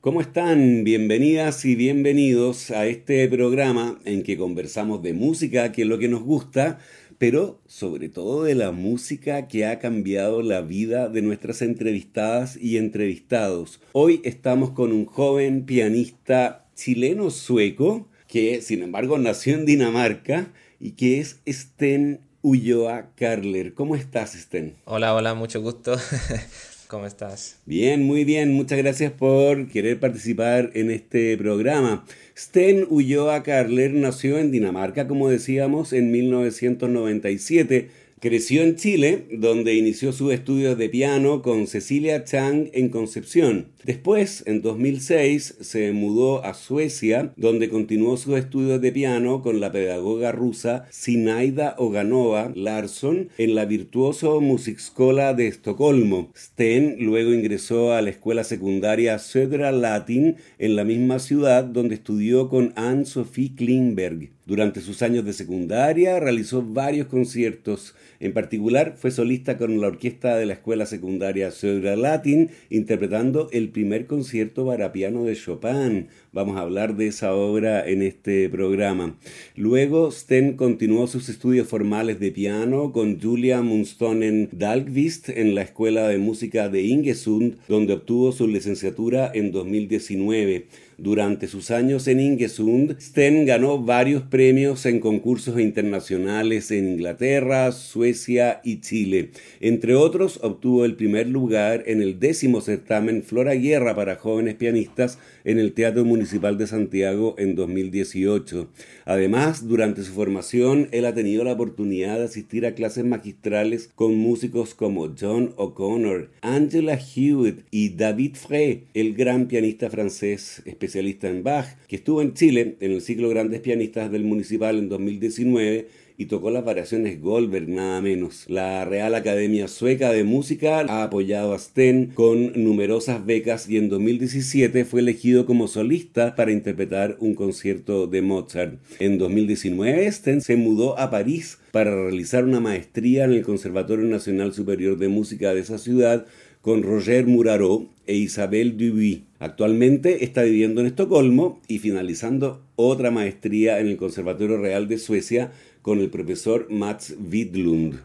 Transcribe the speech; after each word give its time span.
¿Cómo 0.00 0.20
están? 0.20 0.84
Bienvenidas 0.84 1.64
y 1.64 1.74
bienvenidos 1.74 2.70
a 2.70 2.86
este 2.86 3.26
programa 3.26 3.98
en 4.04 4.22
que 4.22 4.38
conversamos 4.38 5.02
de 5.02 5.12
música, 5.12 5.72
que 5.72 5.82
es 5.82 5.88
lo 5.88 5.98
que 5.98 6.06
nos 6.06 6.22
gusta, 6.22 6.78
pero 7.18 7.60
sobre 7.66 8.08
todo 8.08 8.44
de 8.44 8.54
la 8.54 8.70
música 8.70 9.48
que 9.48 9.66
ha 9.66 9.80
cambiado 9.80 10.40
la 10.40 10.60
vida 10.60 11.08
de 11.08 11.20
nuestras 11.20 11.62
entrevistadas 11.62 12.56
y 12.56 12.76
entrevistados. 12.76 13.80
Hoy 13.90 14.20
estamos 14.22 14.70
con 14.70 14.92
un 14.92 15.04
joven 15.04 15.66
pianista 15.66 16.68
chileno-sueco 16.76 18.06
que 18.28 18.62
sin 18.62 18.84
embargo 18.84 19.18
nació 19.18 19.56
en 19.56 19.66
Dinamarca 19.66 20.52
y 20.78 20.92
que 20.92 21.18
es 21.18 21.40
Sten 21.44 22.20
Ulloa 22.40 23.16
Carler. 23.16 23.74
¿Cómo 23.74 23.96
estás, 23.96 24.34
Sten? 24.34 24.76
Hola, 24.84 25.12
hola, 25.12 25.34
mucho 25.34 25.60
gusto. 25.60 25.96
¿Cómo 26.88 27.04
estás? 27.04 27.58
Bien, 27.66 28.02
muy 28.02 28.24
bien. 28.24 28.54
Muchas 28.54 28.78
gracias 28.78 29.12
por 29.12 29.68
querer 29.68 30.00
participar 30.00 30.70
en 30.72 30.90
este 30.90 31.36
programa. 31.36 32.06
Sten 32.34 32.86
Ulloa 32.88 33.42
Carler 33.42 33.92
nació 33.92 34.38
en 34.38 34.50
Dinamarca, 34.50 35.06
como 35.06 35.28
decíamos, 35.28 35.92
en 35.92 36.10
1997 36.10 37.90
Creció 38.20 38.62
en 38.62 38.74
Chile, 38.74 39.26
donde 39.30 39.74
inició 39.74 40.12
sus 40.12 40.32
estudios 40.32 40.76
de 40.76 40.88
piano 40.88 41.40
con 41.40 41.68
Cecilia 41.68 42.24
Chang 42.24 42.68
en 42.72 42.88
Concepción. 42.88 43.68
Después, 43.84 44.42
en 44.46 44.60
2006, 44.60 45.58
se 45.60 45.92
mudó 45.92 46.44
a 46.44 46.54
Suecia, 46.54 47.32
donde 47.36 47.68
continuó 47.68 48.16
sus 48.16 48.36
estudios 48.36 48.80
de 48.80 48.90
piano 48.90 49.40
con 49.40 49.60
la 49.60 49.70
pedagoga 49.70 50.32
rusa 50.32 50.86
Sinaida 50.90 51.76
Oganova 51.78 52.50
Larsson 52.54 53.28
en 53.38 53.54
la 53.54 53.66
virtuoso 53.66 54.40
Musikskola 54.40 55.34
de 55.34 55.46
Estocolmo. 55.46 56.32
Sten 56.34 56.96
luego 56.98 57.32
ingresó 57.32 57.92
a 57.92 58.02
la 58.02 58.10
escuela 58.10 58.42
secundaria 58.42 59.18
Södra 59.20 59.70
Latin 59.70 60.36
en 60.58 60.74
la 60.74 60.82
misma 60.84 61.20
ciudad 61.20 61.62
donde 61.62 61.94
estudió 61.94 62.48
con 62.48 62.72
Anne-Sophie 62.74 63.54
Klingberg. 63.54 64.37
Durante 64.48 64.80
sus 64.80 65.02
años 65.02 65.26
de 65.26 65.34
secundaria 65.34 66.18
realizó 66.20 66.62
varios 66.62 67.08
conciertos. 67.08 67.94
En 68.18 68.32
particular 68.32 68.94
fue 68.96 69.10
solista 69.10 69.58
con 69.58 69.78
la 69.78 69.88
orquesta 69.88 70.38
de 70.38 70.46
la 70.46 70.54
escuela 70.54 70.86
secundaria 70.86 71.50
Södra 71.50 71.96
Latin 71.96 72.48
interpretando 72.70 73.50
el 73.52 73.68
primer 73.68 74.06
concierto 74.06 74.64
para 74.64 74.90
piano 74.90 75.24
de 75.24 75.36
Chopin. 75.36 76.06
Vamos 76.32 76.56
a 76.56 76.62
hablar 76.62 76.96
de 76.96 77.08
esa 77.08 77.34
obra 77.34 77.86
en 77.86 78.00
este 78.00 78.48
programa. 78.48 79.18
Luego 79.54 80.10
Sten 80.10 80.54
continuó 80.54 81.08
sus 81.08 81.28
estudios 81.28 81.68
formales 81.68 82.18
de 82.18 82.30
piano 82.32 82.90
con 82.92 83.20
Julia 83.20 83.60
Munstonen 83.60 84.48
Dahlqvist 84.52 85.28
en 85.28 85.54
la 85.54 85.60
Escuela 85.60 86.08
de 86.08 86.16
Música 86.16 86.70
de 86.70 86.80
Ingesund, 86.84 87.58
donde 87.68 87.92
obtuvo 87.92 88.32
su 88.32 88.48
licenciatura 88.48 89.30
en 89.34 89.52
2019. 89.52 90.87
Durante 91.00 91.46
sus 91.46 91.70
años 91.70 92.08
en 92.08 92.18
Ingesund, 92.18 92.98
Sten 93.00 93.46
ganó 93.46 93.80
varios 93.80 94.24
premios 94.24 94.84
en 94.84 94.98
concursos 94.98 95.60
internacionales 95.60 96.72
en 96.72 96.88
Inglaterra, 96.88 97.70
Suecia 97.70 98.60
y 98.64 98.80
Chile. 98.80 99.30
Entre 99.60 99.94
otros, 99.94 100.40
obtuvo 100.42 100.84
el 100.84 100.96
primer 100.96 101.28
lugar 101.28 101.84
en 101.86 102.02
el 102.02 102.18
décimo 102.18 102.60
certamen 102.60 103.22
Flora 103.22 103.54
Guerra 103.54 103.94
para 103.94 104.16
jóvenes 104.16 104.56
pianistas 104.56 105.20
en 105.44 105.60
el 105.60 105.72
Teatro 105.72 106.04
Municipal 106.04 106.58
de 106.58 106.66
Santiago 106.66 107.36
en 107.38 107.54
2018. 107.54 108.66
Además, 109.04 109.68
durante 109.68 110.02
su 110.02 110.12
formación, 110.12 110.88
él 110.90 111.06
ha 111.06 111.14
tenido 111.14 111.44
la 111.44 111.52
oportunidad 111.52 112.18
de 112.18 112.24
asistir 112.24 112.66
a 112.66 112.74
clases 112.74 113.04
magistrales 113.04 113.88
con 113.94 114.16
músicos 114.16 114.74
como 114.74 115.14
John 115.18 115.54
O'Connor, 115.54 116.28
Angela 116.40 116.98
Hewitt 116.98 117.60
y 117.70 117.90
David 117.90 118.34
Frey, 118.34 118.88
el 118.94 119.14
gran 119.14 119.46
pianista 119.46 119.90
francés 119.90 120.60
especialista 120.66 120.87
en 120.96 121.42
Bach, 121.42 121.66
que 121.86 121.96
estuvo 121.96 122.22
en 122.22 122.34
Chile 122.34 122.76
en 122.80 122.92
el 122.92 123.00
ciclo 123.00 123.28
Grandes 123.28 123.60
Pianistas 123.60 124.10
del 124.10 124.24
Municipal 124.24 124.78
en 124.78 124.88
2019 124.88 125.86
y 126.20 126.26
tocó 126.26 126.50
las 126.50 126.64
variaciones 126.64 127.20
Goldberg, 127.20 127.68
nada 127.68 128.00
menos. 128.00 128.44
La 128.48 128.84
Real 128.84 129.14
Academia 129.14 129.68
Sueca 129.68 130.10
de 130.10 130.24
Música 130.24 130.80
ha 130.80 131.04
apoyado 131.04 131.54
a 131.54 131.58
Sten 131.58 132.10
con 132.12 132.52
numerosas 132.64 133.24
becas 133.24 133.68
y 133.68 133.76
en 133.76 133.88
2017 133.88 134.84
fue 134.84 135.00
elegido 135.00 135.46
como 135.46 135.68
solista 135.68 136.34
para 136.34 136.50
interpretar 136.50 137.16
un 137.20 137.34
concierto 137.34 138.08
de 138.08 138.22
Mozart. 138.22 138.80
En 138.98 139.16
2019 139.18 140.10
Sten 140.10 140.40
se 140.40 140.56
mudó 140.56 140.98
a 140.98 141.08
París 141.10 141.58
para 141.70 141.94
realizar 141.94 142.44
una 142.44 142.58
maestría 142.58 143.24
en 143.24 143.34
el 143.34 143.42
Conservatorio 143.42 144.06
Nacional 144.06 144.52
Superior 144.52 144.98
de 144.98 145.06
Música 145.06 145.54
de 145.54 145.60
esa 145.60 145.78
ciudad 145.78 146.26
con 146.62 146.82
Roger 146.82 147.26
Muraro 147.26 147.86
e 148.06 148.16
Isabel 148.16 148.76
Dubuis. 148.76 149.27
Actualmente 149.40 150.24
está 150.24 150.42
viviendo 150.42 150.80
en 150.80 150.88
Estocolmo 150.88 151.60
y 151.68 151.78
finalizando 151.78 152.64
otra 152.74 153.12
maestría 153.12 153.78
en 153.78 153.86
el 153.86 153.96
Conservatorio 153.96 154.58
Real 154.58 154.88
de 154.88 154.98
Suecia 154.98 155.52
con 155.80 156.00
el 156.00 156.10
profesor 156.10 156.66
Mats 156.70 157.14
Widlund. 157.30 158.00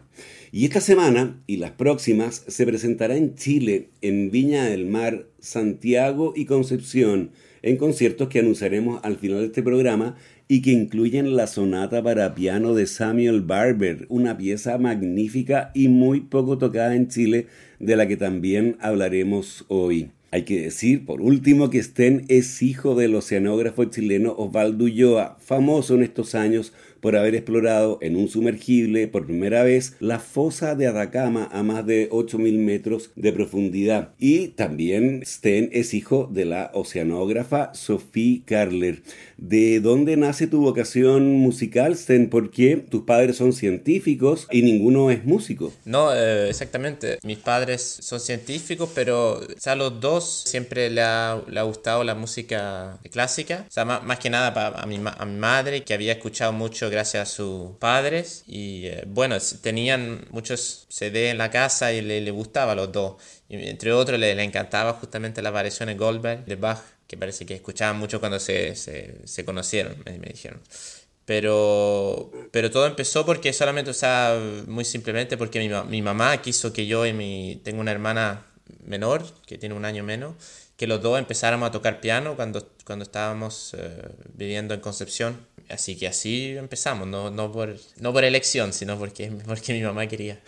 Y 0.52 0.64
esta 0.64 0.80
semana 0.80 1.42
y 1.48 1.56
las 1.56 1.72
próximas 1.72 2.44
se 2.46 2.64
presentará 2.64 3.16
en 3.16 3.34
Chile, 3.34 3.88
en 4.00 4.30
Viña 4.30 4.66
del 4.66 4.86
Mar, 4.86 5.26
Santiago 5.40 6.32
y 6.36 6.44
Concepción, 6.44 7.32
en 7.62 7.78
conciertos 7.78 8.28
que 8.28 8.38
anunciaremos 8.38 9.00
al 9.02 9.16
final 9.16 9.40
de 9.40 9.46
este 9.46 9.64
programa 9.64 10.14
y 10.46 10.62
que 10.62 10.70
incluyen 10.70 11.34
la 11.34 11.48
sonata 11.48 12.00
para 12.04 12.36
piano 12.36 12.74
de 12.74 12.86
Samuel 12.86 13.40
Barber, 13.40 14.06
una 14.08 14.36
pieza 14.36 14.78
magnífica 14.78 15.72
y 15.74 15.88
muy 15.88 16.20
poco 16.20 16.58
tocada 16.58 16.94
en 16.94 17.08
Chile, 17.08 17.48
de 17.80 17.96
la 17.96 18.06
que 18.06 18.16
también 18.16 18.76
hablaremos 18.78 19.64
hoy. 19.66 20.10
Hay 20.34 20.42
que 20.42 20.62
decir, 20.62 21.06
por 21.06 21.20
último, 21.20 21.70
que 21.70 21.80
Sten 21.80 22.24
es 22.26 22.60
hijo 22.60 22.96
del 22.96 23.14
oceanógrafo 23.14 23.84
chileno 23.84 24.34
Osvaldo 24.36 24.86
Ulloa, 24.86 25.36
famoso 25.38 25.94
en 25.94 26.02
estos 26.02 26.34
años 26.34 26.72
por 26.98 27.16
haber 27.16 27.36
explorado 27.36 27.98
en 28.00 28.16
un 28.16 28.28
sumergible 28.28 29.06
por 29.06 29.26
primera 29.26 29.62
vez 29.62 29.94
la 30.00 30.18
fosa 30.18 30.74
de 30.74 30.88
Atacama 30.88 31.48
a 31.52 31.62
más 31.62 31.86
de 31.86 32.10
8.000 32.10 32.58
metros 32.58 33.12
de 33.14 33.32
profundidad. 33.32 34.14
Y 34.18 34.48
también 34.48 35.20
Sten 35.24 35.68
es 35.70 35.94
hijo 35.94 36.28
de 36.32 36.46
la 36.46 36.72
oceanógrafa 36.74 37.72
Sophie 37.74 38.42
Karler. 38.44 39.02
¿De 39.36 39.80
dónde 39.80 40.16
nace 40.16 40.46
tu 40.46 40.60
vocación 40.60 41.32
musical, 41.32 41.96
Sten? 41.96 42.30
¿Por 42.30 42.50
qué 42.50 42.76
tus 42.76 43.02
padres 43.02 43.36
son 43.36 43.52
científicos 43.52 44.46
y 44.50 44.62
ninguno 44.62 45.10
es 45.10 45.24
músico? 45.24 45.72
No, 45.84 46.14
eh, 46.14 46.48
exactamente. 46.48 47.18
Mis 47.22 47.38
padres 47.38 47.82
son 48.00 48.20
científicos, 48.20 48.90
pero 48.94 49.40
a 49.64 49.74
los 49.74 50.00
dos 50.00 50.42
siempre 50.46 50.90
le 50.90 51.02
ha, 51.02 51.42
gustado 51.64 52.04
la 52.04 52.14
música 52.14 52.98
clásica. 53.10 53.64
O 53.68 53.72
sea, 53.72 53.84
más, 53.84 54.18
que 54.18 54.30
nada 54.30 54.54
para, 54.54 54.80
a, 54.80 54.86
mi, 54.86 55.00
a 55.04 55.24
mi 55.24 55.38
madre, 55.38 55.82
que 55.82 55.94
había 55.94 56.12
escuchado 56.12 56.52
mucho 56.52 56.90
gracias 56.90 57.28
a 57.28 57.32
sus 57.32 57.72
padres. 57.78 58.44
Y 58.46 58.86
eh, 58.86 59.04
bueno, 59.06 59.36
tenían 59.62 60.26
muchos 60.30 60.86
CD 60.88 61.30
en 61.30 61.38
la 61.38 61.50
casa 61.50 61.92
y 61.92 62.02
le, 62.02 62.30
gustaba 62.30 62.72
a 62.72 62.74
los 62.74 62.92
dos. 62.92 63.14
Y, 63.48 63.56
entre 63.68 63.92
otros, 63.92 64.18
le, 64.18 64.34
le 64.34 64.42
encantaba 64.44 64.92
justamente 64.94 65.42
las 65.42 65.52
variaciones 65.52 65.96
Goldberg 65.96 66.44
de 66.44 66.56
Bach, 66.56 66.80
que 67.06 67.16
parece 67.16 67.46
que 67.46 67.54
escuchaban 67.54 67.98
mucho 67.98 68.20
cuando 68.20 68.40
se, 68.40 68.74
se, 68.76 69.16
se 69.24 69.44
conocieron, 69.44 69.96
me, 70.04 70.18
me 70.18 70.28
dijeron. 70.28 70.60
Pero, 71.24 72.30
pero 72.50 72.70
todo 72.70 72.86
empezó 72.86 73.24
porque 73.24 73.52
solamente, 73.52 73.90
o 73.90 73.94
sea, 73.94 74.38
muy 74.66 74.84
simplemente 74.84 75.36
porque 75.36 75.58
mi, 75.58 75.70
mi 75.88 76.02
mamá 76.02 76.40
quiso 76.42 76.72
que 76.72 76.86
yo 76.86 77.06
y 77.06 77.12
mi... 77.12 77.60
Tengo 77.64 77.80
una 77.80 77.92
hermana 77.92 78.46
menor, 78.84 79.24
que 79.46 79.56
tiene 79.56 79.74
un 79.74 79.84
año 79.86 80.04
menos, 80.04 80.34
que 80.76 80.86
los 80.86 81.00
dos 81.00 81.18
empezáramos 81.18 81.68
a 81.68 81.72
tocar 81.72 82.00
piano 82.00 82.36
cuando, 82.36 82.68
cuando 82.84 83.04
estábamos 83.04 83.74
eh, 83.74 84.02
viviendo 84.34 84.74
en 84.74 84.80
Concepción. 84.80 85.46
Así 85.70 85.96
que 85.96 86.06
así 86.06 86.56
empezamos, 86.58 87.08
no, 87.08 87.30
no, 87.30 87.50
por, 87.50 87.74
no 87.96 88.12
por 88.12 88.24
elección, 88.24 88.74
sino 88.74 88.98
porque, 88.98 89.32
porque 89.46 89.72
mi 89.72 89.80
mamá 89.80 90.06
quería. 90.06 90.40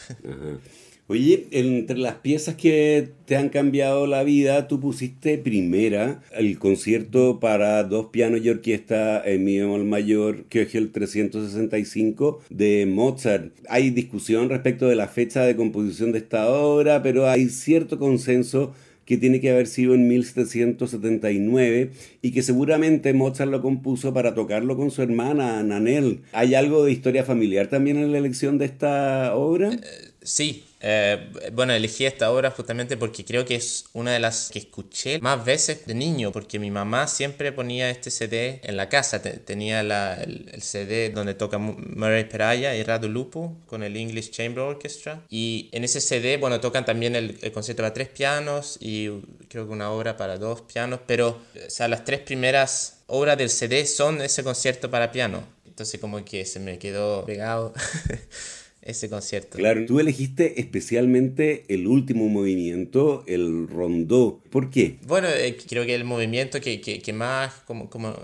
Oye, 1.08 1.46
entre 1.52 1.98
las 1.98 2.16
piezas 2.16 2.56
que 2.56 3.10
te 3.26 3.36
han 3.36 3.48
cambiado 3.48 4.08
la 4.08 4.24
vida, 4.24 4.66
tú 4.66 4.80
pusiste 4.80 5.38
primera 5.38 6.20
el 6.32 6.58
concierto 6.58 7.38
para 7.38 7.84
dos 7.84 8.06
pianos 8.06 8.40
y 8.42 8.48
orquesta 8.48 9.22
en 9.24 9.44
mi 9.44 9.56
bemol 9.56 9.84
mayor, 9.84 10.46
que 10.46 10.62
es 10.62 10.74
el 10.74 10.90
365 10.90 12.40
de 12.50 12.86
Mozart. 12.86 13.52
Hay 13.68 13.90
discusión 13.90 14.48
respecto 14.48 14.88
de 14.88 14.96
la 14.96 15.06
fecha 15.06 15.42
de 15.42 15.54
composición 15.54 16.10
de 16.10 16.18
esta 16.18 16.48
obra, 16.48 17.04
pero 17.04 17.28
hay 17.28 17.50
cierto 17.50 18.00
consenso 18.00 18.74
que 19.04 19.16
tiene 19.16 19.40
que 19.40 19.50
haber 19.50 19.68
sido 19.68 19.94
en 19.94 20.08
1779 20.08 21.92
y 22.20 22.32
que 22.32 22.42
seguramente 22.42 23.14
Mozart 23.14 23.52
lo 23.52 23.62
compuso 23.62 24.12
para 24.12 24.34
tocarlo 24.34 24.76
con 24.76 24.90
su 24.90 25.02
hermana 25.02 25.62
Nanel. 25.62 26.22
¿Hay 26.32 26.56
algo 26.56 26.84
de 26.84 26.90
historia 26.90 27.22
familiar 27.22 27.68
también 27.68 27.96
en 27.98 28.10
la 28.10 28.18
elección 28.18 28.58
de 28.58 28.64
esta 28.64 29.36
obra? 29.36 29.72
Eh, 29.72 29.80
sí, 30.20 30.64
eh, 30.80 31.50
bueno, 31.52 31.72
elegí 31.72 32.04
esta 32.04 32.30
obra 32.30 32.50
justamente 32.50 32.96
porque 32.96 33.24
creo 33.24 33.44
que 33.44 33.54
es 33.54 33.86
una 33.92 34.12
de 34.12 34.18
las 34.18 34.50
que 34.50 34.58
escuché 34.58 35.18
más 35.20 35.44
veces 35.44 35.86
de 35.86 35.94
niño, 35.94 36.32
porque 36.32 36.58
mi 36.58 36.70
mamá 36.70 37.06
siempre 37.06 37.52
ponía 37.52 37.90
este 37.90 38.10
CD 38.10 38.60
en 38.62 38.76
la 38.76 38.88
casa. 38.88 39.22
tenía 39.22 39.80
el, 39.80 40.62
CD 40.62 41.10
donde 41.10 41.34
toca 41.34 41.58
Murray 41.58 42.24
Peraya 42.24 42.74
y 42.76 42.82
Radu 42.82 43.08
Lupo 43.08 43.56
con 43.66 43.82
el 43.82 43.96
English 43.96 44.30
Chamber 44.30 44.60
Orchestra. 44.60 45.22
Y 45.30 45.70
en 45.72 45.84
ese 45.84 46.00
CD, 46.00 46.36
bueno, 46.36 46.60
tocan 46.60 46.84
también 46.84 47.16
el, 47.16 47.38
concierto 47.52 47.82
para 47.82 47.94
tres 47.94 48.08
pianos 48.08 48.78
y 48.80 49.08
creo 49.48 49.66
que 49.66 49.72
una 49.72 49.90
obra 49.90 50.16
para 50.16 50.36
dos 50.38 50.62
pianos, 50.62 51.00
pero, 51.06 51.28
o 51.28 51.70
sea, 51.70 51.88
las 51.88 52.04
tres 52.04 52.20
primeras 52.20 52.98
obras 53.06 53.38
del 53.38 53.50
CD 53.50 53.86
son 53.86 54.20
ese 54.20 54.44
concierto 54.44 54.90
para 54.90 55.10
piano. 55.12 55.42
Entonces 55.66 56.00
como 56.00 56.24
que 56.24 56.44
se 56.44 56.58
me 56.58 56.78
quedó 56.78 57.24
pegado. 57.24 57.74
ese 58.86 59.08
concierto. 59.08 59.58
Claro, 59.58 59.84
tú 59.86 60.00
elegiste 60.00 60.60
especialmente 60.60 61.64
el 61.68 61.86
último 61.86 62.28
movimiento, 62.28 63.24
el 63.26 63.68
rondó. 63.68 64.40
¿Por 64.50 64.70
qué? 64.70 64.96
Bueno, 65.06 65.28
eh, 65.28 65.56
creo 65.68 65.84
que 65.84 65.94
el 65.94 66.04
movimiento 66.04 66.60
que, 66.60 66.80
que, 66.80 67.00
que 67.00 67.12
más 67.12 67.52
como, 67.66 67.90
como 67.90 68.14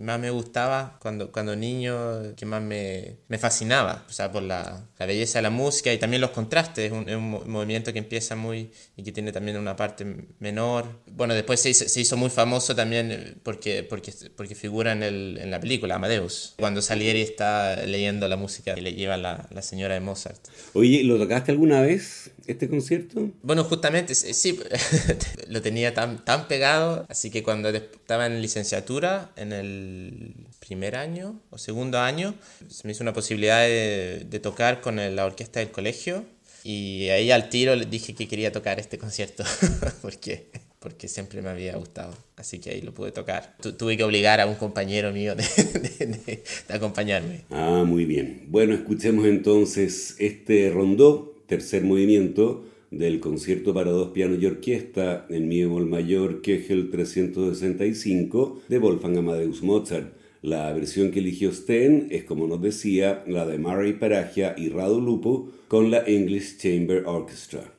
que 0.00 0.04
más 0.04 0.18
me 0.18 0.30
gustaba 0.30 0.96
cuando, 0.98 1.30
cuando 1.30 1.54
niño, 1.54 2.34
que 2.34 2.46
más 2.46 2.62
me, 2.62 3.18
me 3.28 3.36
fascinaba, 3.36 4.06
o 4.08 4.12
sea, 4.12 4.32
por 4.32 4.42
la, 4.42 4.88
la, 4.98 5.04
belleza 5.04 5.40
de 5.40 5.42
la 5.42 5.50
música 5.50 5.92
y 5.92 5.98
también 5.98 6.22
los 6.22 6.30
contrastes, 6.30 6.86
es 6.86 6.92
un, 6.92 7.06
es 7.06 7.16
un, 7.16 7.50
movimiento 7.50 7.92
que 7.92 7.98
empieza 7.98 8.34
muy 8.34 8.70
y 8.96 9.02
que 9.02 9.12
tiene 9.12 9.30
también 9.30 9.58
una 9.58 9.76
parte 9.76 10.06
menor. 10.38 10.86
Bueno, 11.06 11.34
después 11.34 11.60
se 11.60 11.68
hizo, 11.68 11.86
se 11.86 12.00
hizo 12.00 12.16
muy 12.16 12.30
famoso 12.30 12.74
también 12.74 13.40
porque, 13.42 13.82
porque, 13.82 14.10
porque 14.34 14.54
figura 14.54 14.92
en, 14.92 15.02
el, 15.02 15.38
en 15.38 15.50
la 15.50 15.60
película 15.60 15.96
Amadeus, 15.96 16.54
cuando 16.58 16.80
Salieri 16.80 17.20
está 17.20 17.84
leyendo 17.84 18.26
la 18.26 18.38
música 18.38 18.74
que 18.74 18.80
le 18.80 18.94
lleva 18.94 19.18
la, 19.18 19.48
la 19.50 19.60
señora 19.60 19.92
de 19.92 20.00
Mozart. 20.00 20.40
Oye, 20.72 21.04
¿lo 21.04 21.18
tocaste 21.18 21.52
alguna 21.52 21.82
vez? 21.82 22.30
Este 22.52 22.68
concierto? 22.68 23.30
Bueno, 23.42 23.64
justamente, 23.64 24.14
sí, 24.14 24.58
lo 25.48 25.62
tenía 25.62 25.94
tan, 25.94 26.24
tan 26.24 26.48
pegado, 26.48 27.06
así 27.08 27.30
que 27.30 27.42
cuando 27.42 27.68
estaba 27.70 28.26
en 28.26 28.40
licenciatura, 28.42 29.32
en 29.36 29.52
el 29.52 30.34
primer 30.58 30.96
año 30.96 31.40
o 31.50 31.58
segundo 31.58 31.98
año, 31.98 32.34
se 32.68 32.86
me 32.86 32.92
hizo 32.92 33.02
una 33.02 33.12
posibilidad 33.12 33.62
de, 33.62 34.26
de 34.28 34.40
tocar 34.40 34.80
con 34.80 34.96
la 34.96 35.24
orquesta 35.24 35.60
del 35.60 35.70
colegio 35.70 36.24
y 36.62 37.08
ahí 37.08 37.30
al 37.30 37.48
tiro 37.48 37.74
le 37.74 37.86
dije 37.86 38.14
que 38.14 38.28
quería 38.28 38.52
tocar 38.52 38.78
este 38.78 38.98
concierto, 38.98 39.44
porque 40.02 40.48
porque 40.80 41.08
siempre 41.08 41.42
me 41.42 41.50
había 41.50 41.76
gustado. 41.76 42.14
Así 42.36 42.58
que 42.58 42.70
ahí 42.70 42.80
lo 42.80 42.92
pude 42.92 43.12
tocar. 43.12 43.54
tuve 43.58 43.96
que 43.96 44.02
obligar 44.02 44.40
a 44.40 44.46
un 44.46 44.54
compañero 44.54 45.12
mío 45.12 45.34
de, 45.36 45.44
de, 45.44 46.42
acompañarme. 46.68 47.42
Ah, 47.50 47.84
muy 47.86 48.06
bien. 48.06 48.46
Bueno, 48.48 48.74
escuchemos 48.74 49.26
entonces 49.26 50.16
este 50.18 50.70
rondó 50.70 51.39
tercer 51.50 51.82
movimiento 51.82 52.64
del 52.92 53.18
concierto 53.18 53.74
para 53.74 53.90
dos 53.90 54.10
pianos 54.10 54.40
y 54.40 54.46
orquesta 54.46 55.26
en 55.28 55.48
mi 55.48 55.60
bemol 55.60 55.84
mayor 55.84 56.42
Kegel 56.42 56.90
365 56.90 58.62
de 58.68 58.78
Wolfgang 58.78 59.18
Amadeus 59.18 59.60
Mozart. 59.60 60.14
La 60.42 60.72
versión 60.72 61.10
que 61.10 61.18
eligió 61.18 61.50
Sten 61.50 62.06
es, 62.10 62.22
como 62.22 62.46
nos 62.46 62.62
decía, 62.62 63.24
la 63.26 63.46
de 63.46 63.58
Murray 63.58 63.94
Paragia 63.94 64.54
y 64.56 64.68
Radu 64.68 65.00
Lupo 65.00 65.50
con 65.66 65.90
la 65.90 66.04
English 66.06 66.56
Chamber 66.58 67.02
Orchestra. 67.04 67.74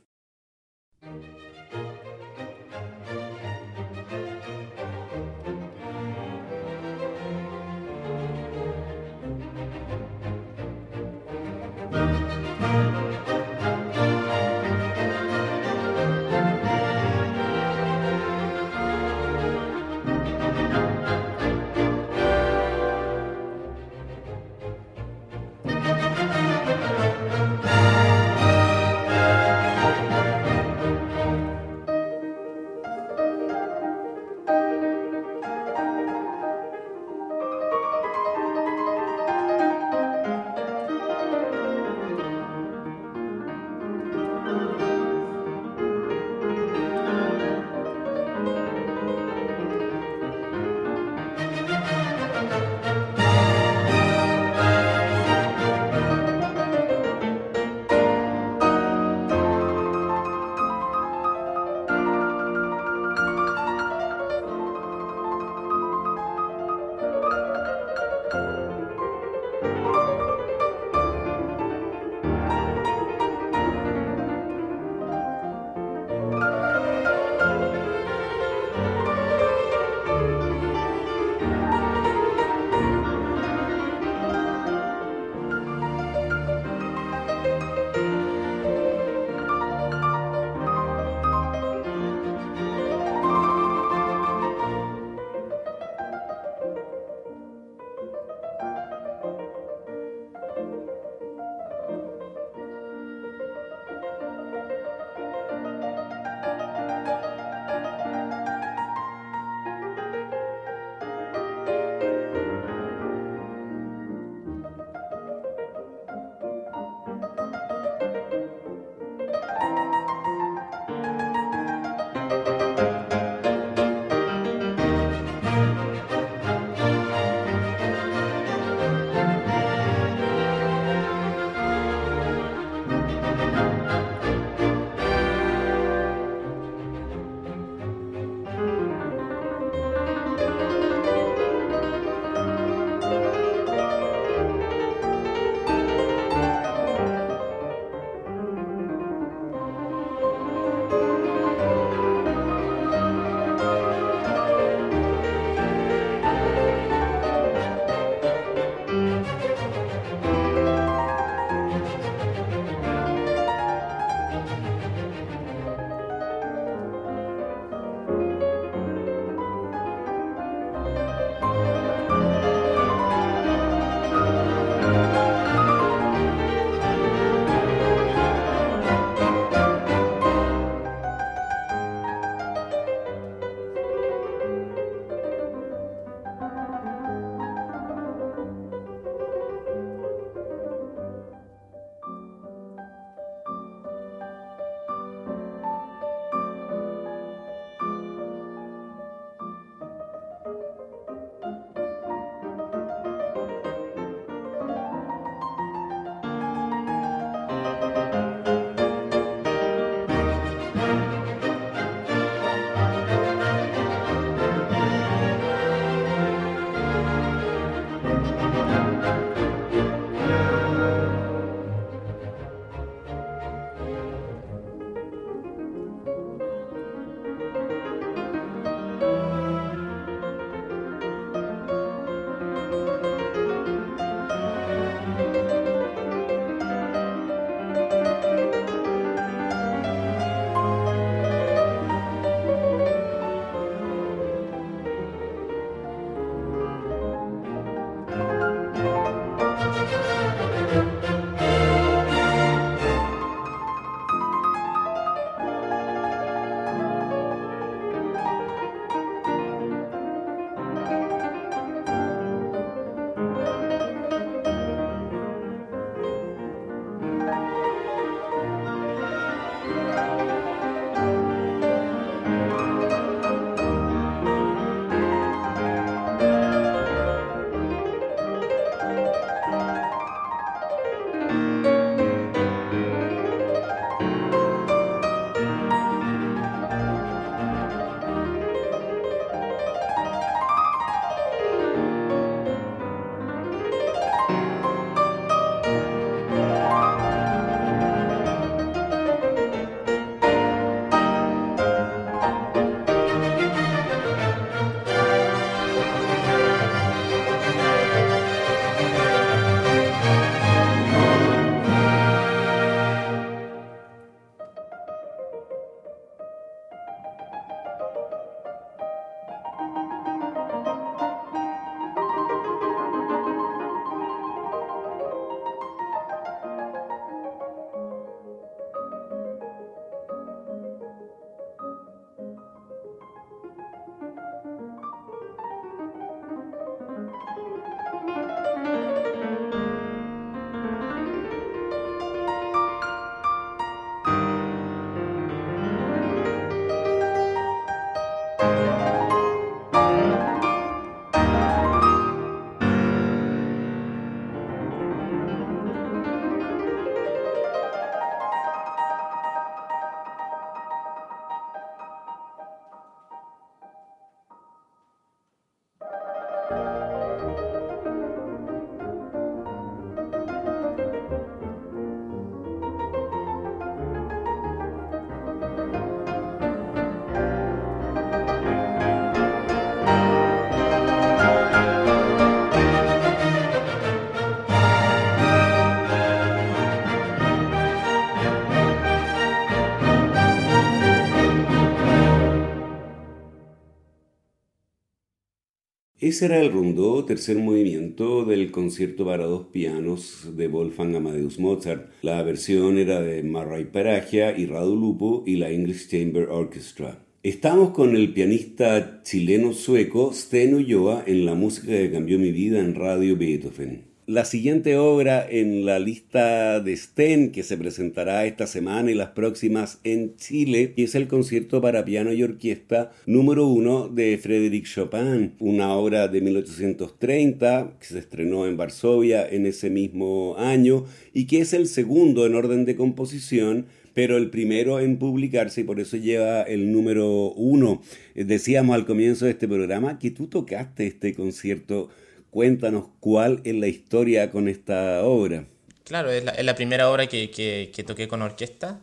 Ese 396.12 396.26
era 396.26 396.42
el 396.42 396.52
rondó, 396.52 397.06
tercer 397.06 397.38
movimiento 397.38 398.26
del 398.26 398.52
concierto 398.52 399.06
para 399.06 399.24
dos 399.24 399.46
pianos 399.48 400.36
de 400.36 400.50
Wolfgang 400.50 400.94
Amadeus 400.98 401.40
Mozart. 401.40 401.90
La 402.02 402.22
versión 402.22 402.78
era 402.78 403.00
de 403.02 403.24
Marray 403.24 403.72
Paragia 403.72 404.38
y 404.38 404.46
Radu 404.46 404.76
Lupo 404.76 405.24
y 405.26 405.38
la 405.38 405.52
English 405.52 405.88
Chamber 405.88 406.28
Orchestra. 406.28 407.06
Estamos 407.24 407.70
con 407.70 407.96
el 407.96 408.12
pianista 408.12 409.02
chileno-sueco 409.04 410.12
Sten 410.12 410.56
Ulloa 410.56 411.06
en 411.08 411.26
la 411.26 411.34
música 411.34 411.68
que 411.68 411.92
cambió 411.92 412.20
mi 412.20 412.34
vida 412.34 412.60
en 412.60 412.76
Radio 412.76 413.16
Beethoven. 413.16 413.91
La 414.12 414.26
siguiente 414.26 414.76
obra 414.76 415.26
en 415.26 415.66
la 415.66 415.80
lista 415.80 416.60
de 416.60 416.76
Sten 416.76 417.32
que 417.32 417.44
se 417.44 417.56
presentará 417.56 418.26
esta 418.26 418.46
semana 418.46 418.92
y 418.92 418.94
las 418.94 419.12
próximas 419.12 419.80
en 419.86 420.18
Chile 420.18 420.74
es 420.76 420.96
el 420.96 421.08
concierto 421.08 421.62
para 421.62 421.86
piano 421.86 422.12
y 422.12 422.22
orquesta 422.22 422.92
número 423.06 423.48
uno 423.48 423.88
de 423.88 424.18
Frédéric 424.18 424.66
Chopin, 424.66 425.36
una 425.40 425.74
obra 425.76 426.10
de 426.10 426.20
1830 426.20 427.78
que 427.80 427.86
se 427.86 428.00
estrenó 428.00 428.48
en 428.48 428.58
Varsovia 428.58 429.26
en 429.26 429.46
ese 429.46 429.70
mismo 429.70 430.36
año 430.38 430.84
y 431.14 431.26
que 431.26 431.40
es 431.40 431.54
el 431.54 431.66
segundo 431.66 432.26
en 432.26 432.36
orden 432.36 432.66
de 432.66 432.76
composición 432.76 433.68
pero 433.94 434.18
el 434.18 434.30
primero 434.30 434.82
en 434.82 434.98
publicarse 434.98 435.62
y 435.62 435.64
por 435.64 435.80
eso 435.80 435.98
lleva 435.98 436.44
el 436.44 436.72
número 436.72 437.32
uno. 437.34 437.82
Decíamos 438.16 438.76
al 438.76 438.86
comienzo 438.86 439.26
de 439.26 439.32
este 439.32 439.48
programa 439.48 440.00
que 440.00 440.12
tú 440.12 440.28
tocaste 440.28 440.88
este 440.88 441.14
concierto 441.14 441.90
Cuéntanos 442.32 442.86
cuál 443.02 443.42
es 443.44 443.54
la 443.56 443.68
historia 443.68 444.32
con 444.32 444.48
esta 444.48 445.04
obra. 445.04 445.46
Claro, 445.84 446.10
es 446.10 446.24
la, 446.24 446.56
primera 446.56 446.90
obra 446.90 447.08
que, 447.08 447.84
toqué 447.86 448.08
con 448.08 448.22
orquesta 448.22 448.80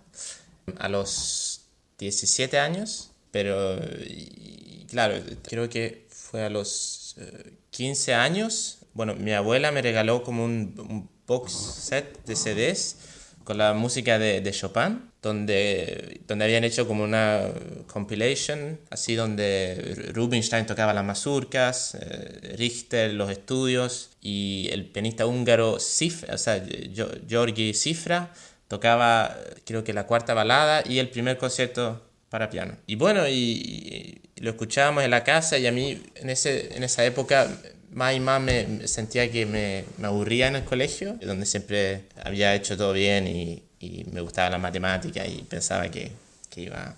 a 0.79 0.89
los 0.91 1.63
17 1.99 2.59
años, 2.59 3.13
pero 3.31 3.81
claro, 4.91 5.15
creo 5.43 5.71
que 5.71 6.07
fue 6.11 6.45
a 6.45 6.51
los 6.51 7.17
15 7.71 8.11
eh, 8.11 8.15
años. 8.15 8.81
Bueno, 8.93 9.15
mi 9.15 9.33
abuela 9.33 9.73
me 9.73 9.81
regaló 9.81 10.23
como 10.23 10.45
un, 10.45 11.09
box 11.27 11.53
set 11.53 12.25
de 12.25 12.37
CDs 12.37 12.97
con 13.45 13.57
la 13.59 13.73
música 13.73 14.19
de, 14.19 14.51
Chopin, 14.51 15.08
donde, 15.23 16.21
donde 16.29 16.45
habían 16.45 16.65
hecho 16.65 16.87
como 16.87 17.05
una 17.05 17.43
compilation, 17.87 18.79
así 18.91 19.15
donde 19.15 20.11
Rubinstein 20.15 20.67
tocaba 20.67 20.95
las 20.95 21.05
mazurcas, 21.05 21.97
eh, 22.01 22.55
Richter 22.57 23.13
los 23.15 23.31
estudios 23.31 24.11
y 24.21 24.69
el 24.73 24.87
pianista 24.87 25.27
húngaro 25.27 25.81
Cifra, 25.81 26.35
o 26.35 26.39
sea, 26.39 26.65
Georgi 27.29 27.75
Cifra 27.75 28.33
tocaba 28.69 29.37
creo 29.65 29.83
que 29.83 29.93
la 29.93 30.07
cuarta 30.07 30.35
balada 30.35 30.83
y 30.87 30.99
el 30.99 31.09
primer 31.09 31.39
concierto 31.39 32.05
para 32.29 32.51
piano. 32.51 32.77
Y 32.87 32.97
bueno, 32.97 33.27
y, 33.27 34.21
y 34.37 34.41
lo 34.41 34.51
escuchábamos 34.51 35.03
en 35.03 35.11
la 35.11 35.25
casa 35.25 35.59
y 35.59 35.67
a 35.67 35.73
mí 35.73 36.01
en, 36.15 36.31
ese, 36.31 36.77
en 36.77 36.85
esa 36.85 37.05
época 37.05 37.49
más 37.91 38.15
y 38.15 38.21
más 38.21 38.41
me 38.41 38.87
sentía 38.87 39.31
que 39.33 39.47
me, 39.47 39.85
me, 39.97 40.07
aburría 40.07 40.49
en 40.49 40.57
el 40.57 40.65
colegio, 40.65 41.19
donde 41.23 41.47
siempre 41.47 42.05
había 42.23 42.55
hecho 42.55 42.77
todo 42.77 42.93
bien 42.93 43.27
y, 43.27 43.63
y 43.81 44.05
me 44.13 44.21
gustaba 44.21 44.51
la 44.51 44.59
matemática 44.59 45.27
y 45.27 45.43
pensaba 45.43 45.91
que, 45.91 46.13
que, 46.51 46.63
iba... 46.63 46.97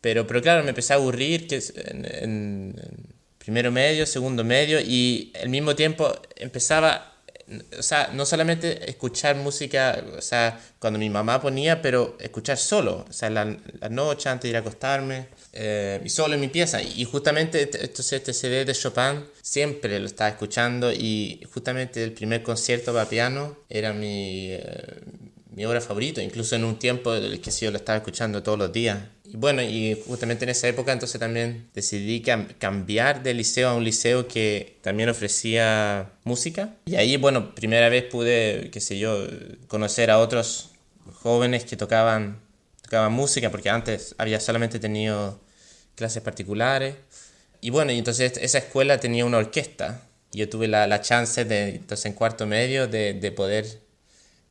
Pero, 0.00 0.26
pero 0.26 0.42
claro, 0.42 0.62
me 0.62 0.70
empecé 0.70 0.92
a 0.92 0.96
aburrir 0.96 1.46
que 1.46 1.62
en, 1.76 2.04
en, 2.04 2.76
primero 3.38 3.70
medio, 3.70 4.06
segundo 4.06 4.44
medio 4.44 4.80
y 4.80 5.32
al 5.40 5.48
mismo 5.48 5.74
tiempo 5.74 6.12
empezaba, 6.36 7.14
o 7.78 7.82
sea, 7.82 8.10
no 8.12 8.26
solamente 8.26 8.90
escuchar 8.90 9.36
música, 9.36 10.02
o 10.16 10.20
sea, 10.20 10.60
cuando 10.78 10.98
mi 10.98 11.08
mamá 11.08 11.40
ponía, 11.40 11.80
pero 11.80 12.16
escuchar 12.20 12.58
solo, 12.58 13.06
o 13.08 13.12
sea, 13.12 13.30
la, 13.30 13.56
la 13.80 13.88
noche 13.88 14.28
antes 14.28 14.42
de 14.44 14.48
ir 14.50 14.56
a 14.56 14.60
acostarme 14.60 15.28
eh, 15.52 16.00
y 16.04 16.08
solo 16.08 16.34
en 16.34 16.40
mi 16.40 16.48
pieza. 16.48 16.82
Y 16.82 17.04
justamente 17.04 17.62
entonces 17.62 18.12
este 18.12 18.32
CD 18.32 18.64
de 18.64 18.74
Chopin 18.74 19.24
siempre 19.40 19.98
lo 20.00 20.06
estaba 20.06 20.30
escuchando 20.30 20.92
y 20.92 21.46
justamente 21.52 22.02
el 22.02 22.12
primer 22.12 22.42
concierto 22.42 22.92
para 22.92 23.08
piano 23.08 23.56
era 23.68 23.92
mi, 23.92 24.48
eh, 24.50 24.62
mi 25.54 25.64
obra 25.64 25.80
favorita, 25.80 26.22
incluso 26.22 26.56
en 26.56 26.64
un 26.64 26.78
tiempo 26.78 27.12
que 27.42 27.50
sí, 27.50 27.64
yo 27.64 27.70
lo 27.70 27.76
estaba 27.76 27.98
escuchando 27.98 28.42
todos 28.42 28.58
los 28.58 28.72
días. 28.72 28.98
Y 29.24 29.36
bueno, 29.36 29.62
y 29.62 30.00
justamente 30.06 30.44
en 30.44 30.50
esa 30.50 30.68
época 30.68 30.92
entonces 30.92 31.20
también 31.20 31.68
decidí 31.74 32.20
cambiar 32.20 33.22
de 33.22 33.34
liceo 33.34 33.68
a 33.68 33.74
un 33.74 33.84
liceo 33.84 34.26
que 34.26 34.78
también 34.82 35.08
ofrecía 35.08 36.12
música. 36.24 36.74
Y 36.86 36.96
ahí, 36.96 37.16
bueno, 37.16 37.54
primera 37.54 37.88
vez 37.88 38.04
pude, 38.04 38.70
qué 38.72 38.80
sé 38.80 38.98
yo, 38.98 39.26
conocer 39.68 40.10
a 40.10 40.18
otros 40.18 40.70
jóvenes 41.12 41.64
que 41.64 41.76
tocaban, 41.76 42.40
tocaban 42.82 43.12
música, 43.12 43.50
porque 43.50 43.70
antes 43.70 44.14
había 44.18 44.40
solamente 44.40 44.78
tenido 44.78 45.40
clases 45.94 46.22
particulares. 46.22 46.96
Y 47.60 47.70
bueno, 47.70 47.92
y 47.92 47.98
entonces 47.98 48.36
esa 48.38 48.58
escuela 48.58 48.98
tenía 48.98 49.24
una 49.24 49.38
orquesta. 49.38 50.02
Yo 50.32 50.48
tuve 50.48 50.66
la, 50.66 50.86
la 50.86 51.00
chance 51.00 51.44
de, 51.44 51.76
entonces 51.76 52.06
en 52.06 52.12
cuarto 52.14 52.46
medio, 52.46 52.88
de, 52.88 53.14
de, 53.14 53.32
poder 53.32 53.83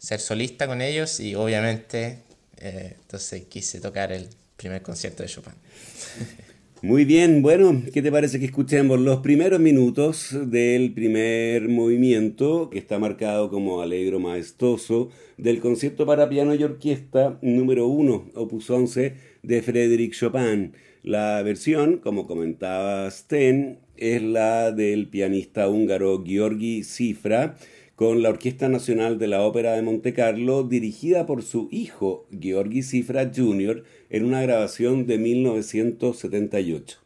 ser 0.04 0.20
solista 0.20 0.68
con 0.68 0.82
ellos 0.82 1.22
y 1.22 1.34
obviamente 1.34 2.18
eh, 2.58 2.98
entonces 3.00 3.46
quise 3.46 3.80
tocar 3.80 4.12
el 4.12 4.28
primer 4.58 4.82
concierto 4.82 5.24
de 5.24 5.30
Chopin. 5.30 5.54
Muy 6.82 7.06
bien, 7.06 7.42
bueno, 7.42 7.82
¿qué 7.94 8.02
te 8.02 8.12
parece 8.12 8.38
que 8.38 8.46
escuchemos 8.48 9.00
los 9.00 9.22
primeros 9.22 9.62
minutos 9.62 10.36
del 10.52 10.94
primer 10.94 11.70
movimiento 11.70 12.70
que 12.70 12.80
está 12.80 13.00
marcado 13.00 13.50
como 13.50 13.82
alegro 13.82 14.20
maestoso 14.20 15.10
del 15.38 15.62
concierto 15.62 16.06
para 16.06 16.28
piano 16.28 16.54
y 16.54 16.62
orquesta 16.62 17.40
número 17.42 17.88
1, 17.88 18.32
opus 18.36 18.70
11 18.70 19.16
de 19.42 19.62
Frédéric 19.62 20.14
Chopin? 20.14 20.74
La 21.04 21.42
versión, 21.44 22.00
como 22.00 22.28
comentaba 22.28 23.10
Sten, 23.10 23.80
es 23.96 24.22
la 24.22 24.74
del 24.74 25.08
pianista 25.08 25.70
húngaro 25.70 26.22
Georgi 26.26 26.84
Cifra 26.84 27.56
con 27.96 28.24
la 28.24 28.30
Orquesta 28.30 28.70
Nacional 28.70 29.20
de 29.20 29.28
la 29.28 29.44
Ópera 29.44 29.74
de 29.74 29.84
Monte 29.84 30.14
Carlo, 30.14 30.64
dirigida 30.64 31.28
por 31.28 31.44
su 31.44 31.68
hijo 31.72 32.26
Georgi 32.40 32.82
Cifra 32.82 33.32
Jr. 33.34 33.84
en 34.10 34.26
una 34.26 34.42
grabación 34.42 35.06
de 35.06 35.20
1978. 35.20 37.03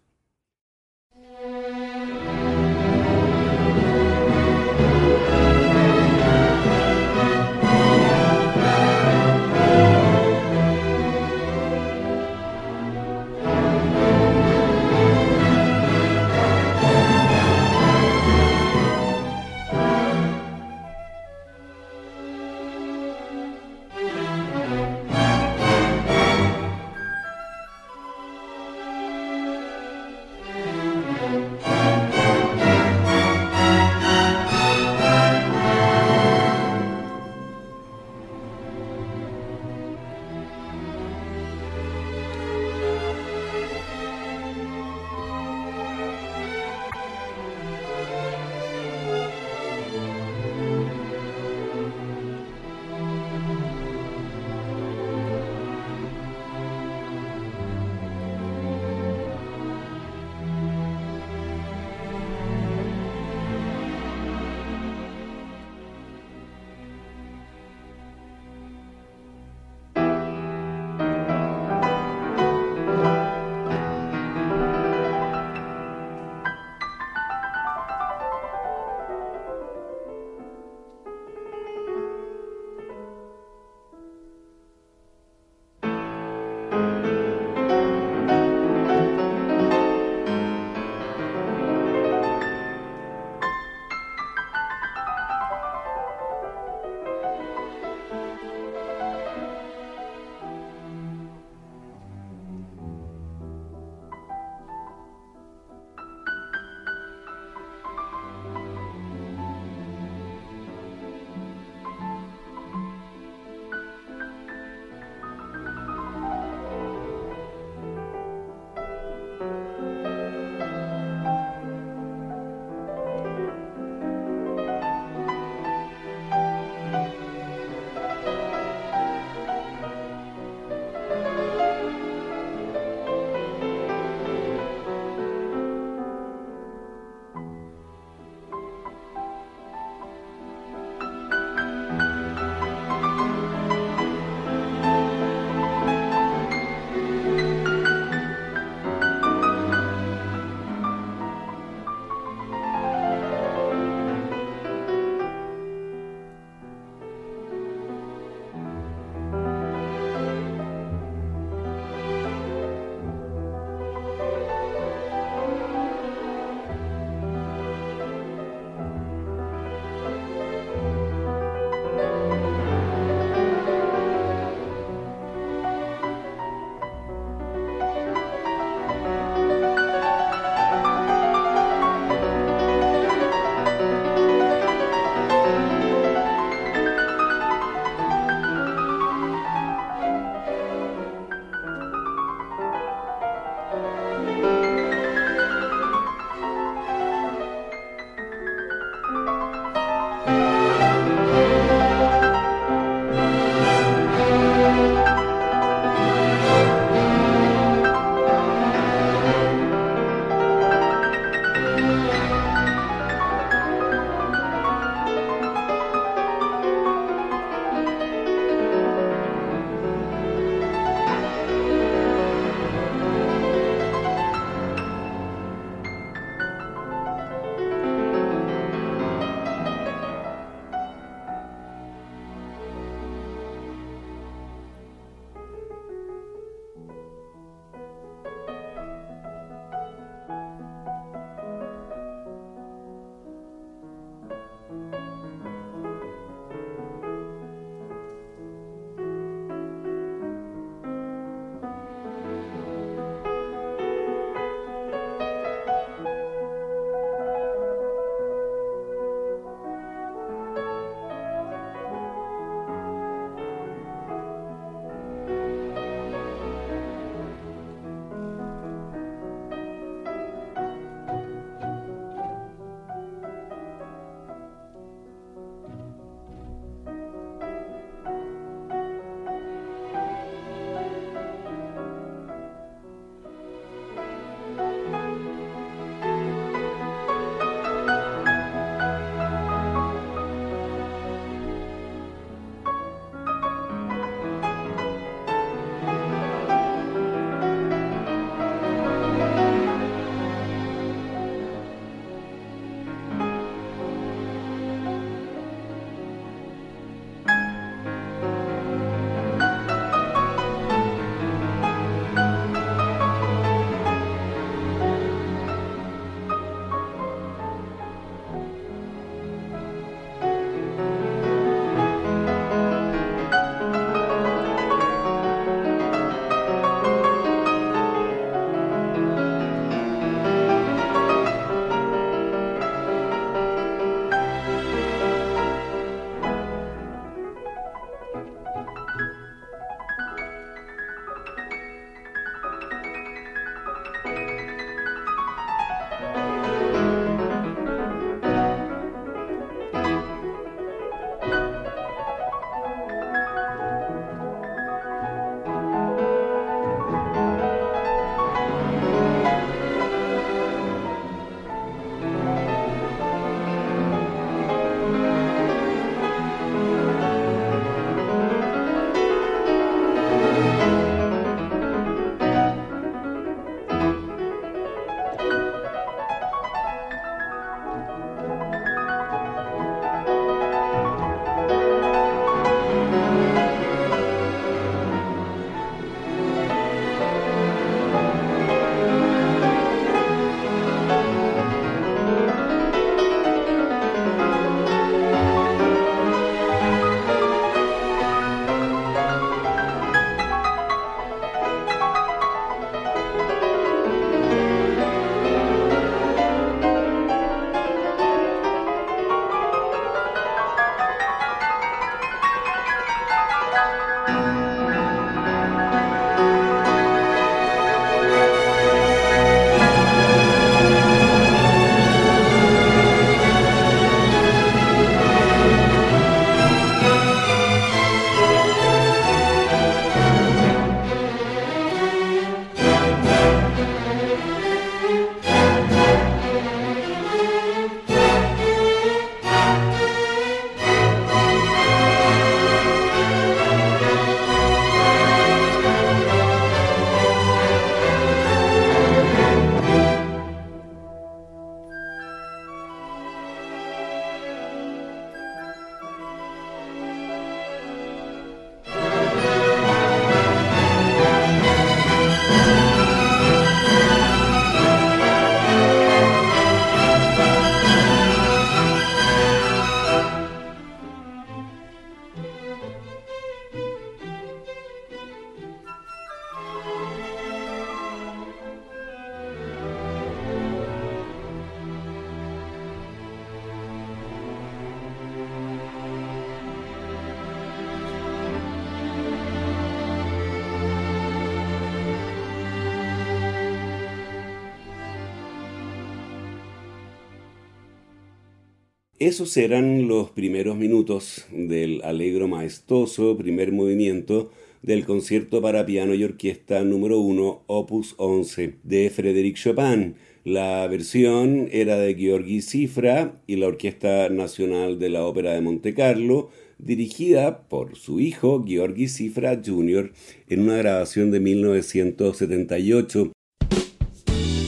Esos 499.07 499.37
eran 499.37 499.87
los 499.87 500.09
primeros 500.09 500.57
minutos 500.57 501.27
del 501.31 501.81
alegro 501.85 502.27
maestoso 502.27 503.15
primer 503.15 503.53
movimiento 503.53 504.33
del 504.61 504.83
concierto 504.83 505.41
para 505.41 505.65
piano 505.65 505.93
y 505.93 506.03
orquesta 506.03 506.61
número 506.65 506.99
1, 506.99 507.43
opus 507.47 507.95
11, 507.99 508.55
de 508.63 508.89
Frédéric 508.89 509.37
Chopin. 509.37 509.95
La 510.25 510.67
versión 510.67 511.47
era 511.53 511.77
de 511.77 511.95
Georgi 511.95 512.41
Cifra 512.41 513.15
y 513.27 513.37
la 513.37 513.47
Orquesta 513.47 514.09
Nacional 514.09 514.77
de 514.77 514.89
la 514.89 515.05
Ópera 515.05 515.31
de 515.31 515.39
Monte 515.39 515.73
Carlo, 515.73 516.29
dirigida 516.57 517.47
por 517.47 517.77
su 517.77 518.01
hijo 518.01 518.43
Georgi 518.45 518.89
Cifra 518.89 519.41
Jr. 519.41 519.93
en 520.27 520.41
una 520.41 520.57
grabación 520.57 521.11
de 521.11 521.21
1978. 521.21 523.13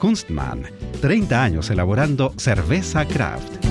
Kunstmann, 0.00 0.62
30 1.02 1.44
años 1.44 1.68
elaborando 1.68 2.32
cerveza 2.38 3.06
craft. 3.06 3.66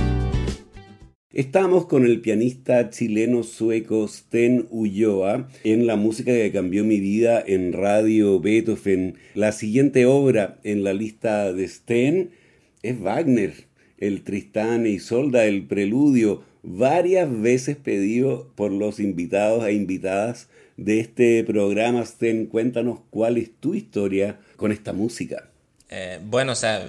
Estamos 1.31 1.87
con 1.87 2.05
el 2.05 2.21
pianista 2.21 2.91
chileno-sueco 2.91 4.07
Sten 4.07 4.67
Ulloa 4.69 5.47
en 5.63 5.87
la 5.87 5.95
música 5.95 6.31
que 6.31 6.51
cambió 6.51 6.83
mi 6.83 6.99
vida 6.99 7.43
en 7.45 7.73
Radio 7.73 8.39
Beethoven. 8.39 9.15
La 9.33 9.51
siguiente 9.51 10.05
obra 10.05 10.59
en 10.63 10.83
la 10.83 10.93
lista 10.93 11.51
de 11.51 11.67
Sten 11.67 12.29
es 12.83 12.99
Wagner, 12.99 13.53
el 13.97 14.21
Tristán 14.21 14.85
e 14.85 14.89
Isolda, 14.89 15.45
el 15.45 15.65
preludio, 15.65 16.43
varias 16.61 17.41
veces 17.41 17.75
pedido 17.75 18.51
por 18.55 18.71
los 18.71 18.99
invitados 18.99 19.65
e 19.65 19.73
invitadas 19.73 20.47
de 20.77 20.99
este 20.99 21.43
programa. 21.43 22.05
Sten, 22.05 22.45
cuéntanos 22.45 22.99
cuál 23.09 23.37
es 23.37 23.49
tu 23.59 23.73
historia 23.73 24.39
con 24.57 24.71
esta 24.71 24.93
música. 24.93 25.48
Eh, 25.89 26.19
bueno, 26.23 26.51
o 26.51 26.55
sea, 26.55 26.85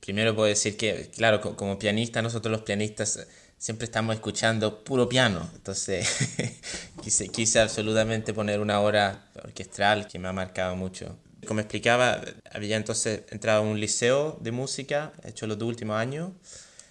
primero 0.00 0.34
puedo 0.34 0.48
decir 0.48 0.76
que, 0.76 1.10
claro, 1.16 1.40
como 1.40 1.78
pianista, 1.78 2.22
nosotros 2.22 2.52
los 2.52 2.62
pianistas 2.62 3.26
siempre 3.58 3.84
estamos 3.84 4.14
escuchando 4.14 4.84
puro 4.84 5.08
piano. 5.08 5.50
Entonces 5.54 6.06
quise, 7.02 7.28
quise 7.28 7.60
absolutamente 7.60 8.32
poner 8.32 8.60
una 8.60 8.80
hora 8.80 9.28
orquestral 9.42 10.06
que 10.06 10.18
me 10.18 10.28
ha 10.28 10.32
marcado 10.32 10.76
mucho. 10.76 11.18
Como 11.46 11.60
explicaba, 11.60 12.20
había 12.52 12.76
entonces 12.76 13.22
entrado 13.30 13.60
a 13.60 13.62
un 13.62 13.78
liceo 13.80 14.38
de 14.40 14.52
música, 14.52 15.12
hecho 15.24 15.46
los 15.46 15.58
dos 15.58 15.68
últimos 15.68 15.96
años, 15.96 16.32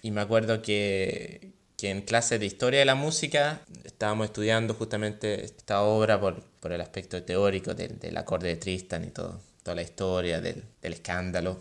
y 0.02 0.10
me 0.10 0.20
acuerdo 0.20 0.62
que, 0.62 1.52
que 1.76 1.90
en 1.90 2.02
clases 2.02 2.40
de 2.40 2.46
historia 2.46 2.80
de 2.80 2.86
la 2.86 2.94
música 2.94 3.60
estábamos 3.84 4.26
estudiando 4.26 4.74
justamente 4.74 5.44
esta 5.44 5.82
obra 5.82 6.20
por, 6.20 6.42
por 6.60 6.72
el 6.72 6.80
aspecto 6.80 7.22
teórico 7.22 7.74
del, 7.74 7.98
del 7.98 8.16
acorde 8.16 8.48
de 8.48 8.56
Tristan 8.56 9.04
y 9.04 9.08
todo, 9.08 9.40
la 9.74 9.82
historia 9.82 10.40
del, 10.40 10.64
escándalo. 10.82 11.60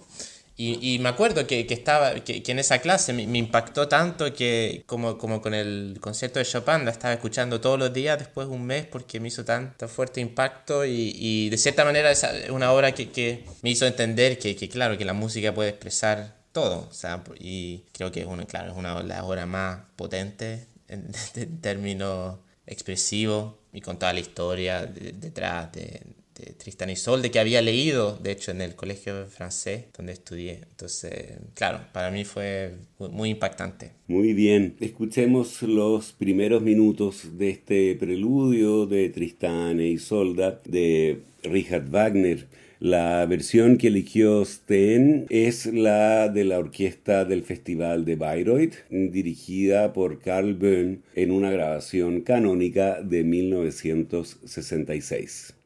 Y, 0.59 0.97
me 0.97 1.09
acuerdo 1.09 1.45
que, 1.45 1.67
estaba, 1.69 2.15
que, 2.15 2.41
que, 2.41 2.51
en 2.51 2.57
esa 2.57 2.79
clase 2.79 3.13
me, 3.13 3.21
impactó 3.37 3.87
tanto 3.87 4.33
que 4.33 4.81
como, 4.87 5.15
como 5.19 5.39
con 5.39 5.53
el 5.53 5.99
concierto 6.01 6.39
de 6.39 6.45
Chopin 6.45 6.83
la 6.83 6.89
estaba 6.89 7.13
escuchando 7.13 7.61
todos 7.61 7.77
los 7.77 7.93
días 7.93 8.17
después 8.17 8.47
de 8.47 8.55
un 8.55 8.65
mes 8.65 8.87
porque 8.87 9.19
me 9.19 9.27
hizo 9.27 9.45
tanto 9.45 9.87
fuerte 9.87 10.19
impacto 10.19 10.83
y, 10.83 11.49
de 11.51 11.57
cierta 11.59 11.85
manera 11.85 12.09
es 12.09 12.25
una 12.49 12.71
obra 12.71 12.91
que, 12.91 13.45
me 13.61 13.69
hizo 13.69 13.85
entender 13.85 14.39
que, 14.39 14.55
claro, 14.67 14.97
que 14.97 15.05
la 15.05 15.13
música 15.13 15.53
puede 15.53 15.69
expresar 15.69 16.35
todo. 16.51 16.89
O 16.89 17.35
y 17.39 17.83
creo 17.91 18.11
que 18.11 18.21
es 18.21 18.25
una, 18.25 18.45
claro, 18.45 18.71
es 18.71 18.77
una 18.77 18.95
de 18.99 19.03
las 19.03 19.21
obras 19.21 19.45
más 19.45 19.81
potentes 19.95 20.65
en, 20.87 21.11
en 21.35 21.61
términos 21.61 22.39
expresivos 22.65 23.53
y 23.73 23.81
con 23.81 23.99
toda 23.99 24.13
la 24.13 24.19
historia 24.19 24.85
detrás 24.85 25.71
de, 25.71 25.81
de 25.81 26.16
Tristan 26.57 26.89
y 26.89 26.95
Solde 26.95 27.31
que 27.31 27.39
había 27.39 27.61
leído, 27.61 28.17
de 28.17 28.31
hecho, 28.31 28.51
en 28.51 28.61
el 28.61 28.75
colegio 28.75 29.25
francés 29.27 29.85
donde 29.95 30.13
estudié. 30.13 30.61
Entonces, 30.69 31.37
claro, 31.53 31.81
para 31.93 32.11
mí 32.11 32.25
fue 32.25 32.73
muy 32.99 33.29
impactante. 33.29 33.91
Muy 34.07 34.33
bien, 34.33 34.75
escuchemos 34.79 35.61
los 35.63 36.13
primeros 36.13 36.61
minutos 36.61 37.37
de 37.37 37.49
este 37.49 37.95
preludio 37.95 38.85
de 38.85 39.09
Tristán 39.09 39.79
e 39.79 39.87
Isolda 39.87 40.61
de 40.65 41.21
Richard 41.43 41.89
Wagner. 41.89 42.47
La 42.79 43.25
versión 43.25 43.77
que 43.77 43.87
eligió 43.87 44.45
Sten 44.45 45.25
es 45.29 45.65
la 45.65 46.29
de 46.29 46.43
la 46.43 46.59
orquesta 46.59 47.25
del 47.25 47.41
Festival 47.41 48.05
de 48.05 48.15
Bayreuth, 48.15 48.87
dirigida 48.91 49.93
por 49.93 50.19
Carl 50.19 50.53
Böhm 50.53 50.99
en 51.15 51.31
una 51.31 51.49
grabación 51.49 52.21
canónica 52.21 53.01
de 53.01 53.23
1966. 53.23 55.56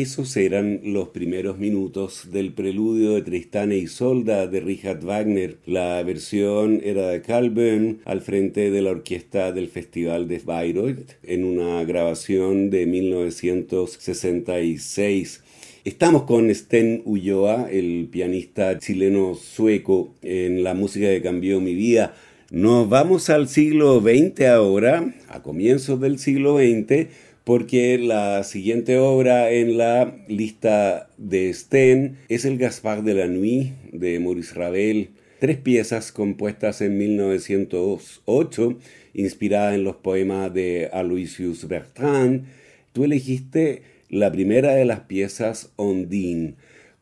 Esos 0.00 0.36
eran 0.36 0.80
los 0.84 1.08
primeros 1.08 1.58
minutos 1.58 2.30
del 2.30 2.52
preludio 2.52 3.14
de 3.14 3.22
Tristán 3.22 3.72
e 3.72 3.78
Isolda 3.78 4.46
de 4.46 4.60
Richard 4.60 5.04
Wagner. 5.04 5.56
La 5.66 6.00
versión 6.04 6.80
era 6.84 7.08
de 7.08 7.20
Carl 7.20 7.50
Böhm 7.50 7.96
al 8.04 8.20
frente 8.20 8.70
de 8.70 8.80
la 8.80 8.90
orquesta 8.90 9.50
del 9.50 9.66
Festival 9.66 10.28
de 10.28 10.38
Bayreuth 10.38 11.16
en 11.24 11.42
una 11.42 11.82
grabación 11.82 12.70
de 12.70 12.86
1966. 12.86 15.42
Estamos 15.84 16.22
con 16.22 16.48
Sten 16.54 17.02
Ulloa, 17.04 17.68
el 17.68 18.06
pianista 18.08 18.78
chileno-sueco 18.78 20.14
en 20.22 20.62
la 20.62 20.74
música 20.74 21.08
que 21.08 21.22
cambió 21.22 21.60
mi 21.60 21.74
vida. 21.74 22.14
Nos 22.52 22.88
vamos 22.88 23.30
al 23.30 23.48
siglo 23.48 24.00
XX 24.00 24.46
ahora, 24.46 25.12
a 25.28 25.42
comienzos 25.42 26.00
del 26.00 26.20
siglo 26.20 26.56
XX, 26.56 27.08
porque 27.48 27.96
la 27.96 28.44
siguiente 28.44 28.98
obra 28.98 29.50
en 29.50 29.78
la 29.78 30.18
lista 30.28 31.08
de 31.16 31.50
Sten 31.54 32.18
es 32.28 32.44
el 32.44 32.58
Gaspard 32.58 33.02
de 33.02 33.14
la 33.14 33.26
Nuit 33.26 33.72
de 33.90 34.20
Maurice 34.20 34.54
Ravel, 34.54 35.12
tres 35.40 35.56
piezas 35.56 36.12
compuestas 36.12 36.82
en 36.82 36.98
1908, 36.98 38.78
inspiradas 39.14 39.76
en 39.76 39.84
los 39.84 39.96
poemas 39.96 40.52
de 40.52 40.90
Aloysius 40.92 41.66
Bertrand. 41.66 42.44
Tú 42.92 43.04
elegiste 43.04 43.82
la 44.10 44.30
primera 44.30 44.74
de 44.74 44.84
las 44.84 45.00
piezas, 45.00 45.70
Ondine. 45.76 46.56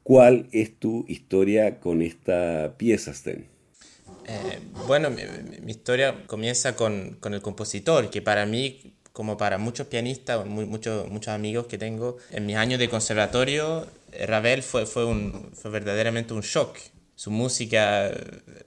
¿Cuál 0.04 0.46
es 0.52 0.78
tu 0.78 1.06
historia 1.08 1.80
con 1.80 2.02
esta 2.02 2.74
pieza, 2.76 3.12
Sten? 3.12 3.48
Eh, 4.28 4.60
bueno, 4.86 5.10
mi, 5.10 5.72
historia 5.72 6.24
comienza 6.28 6.76
con, 6.76 7.16
con, 7.18 7.34
el 7.34 7.42
compositor, 7.42 8.10
que 8.10 8.22
para 8.22 8.46
mí 8.46 8.95
como 9.16 9.38
para 9.38 9.56
muchos 9.56 9.86
pianistas, 9.86 10.44
muchos, 10.44 11.08
muchos 11.08 11.32
amigos 11.32 11.68
que 11.68 11.78
tengo, 11.78 12.18
en 12.32 12.44
mis 12.44 12.56
años 12.56 12.78
de 12.78 12.90
conservatorio, 12.90 13.86
Ravel 14.26 14.62
fue, 14.62 14.84
fue, 14.84 15.06
un, 15.06 15.52
fue 15.54 15.70
verdaderamente 15.70 16.34
un 16.34 16.42
shock. 16.42 16.76
Su 17.14 17.30
música, 17.30 18.10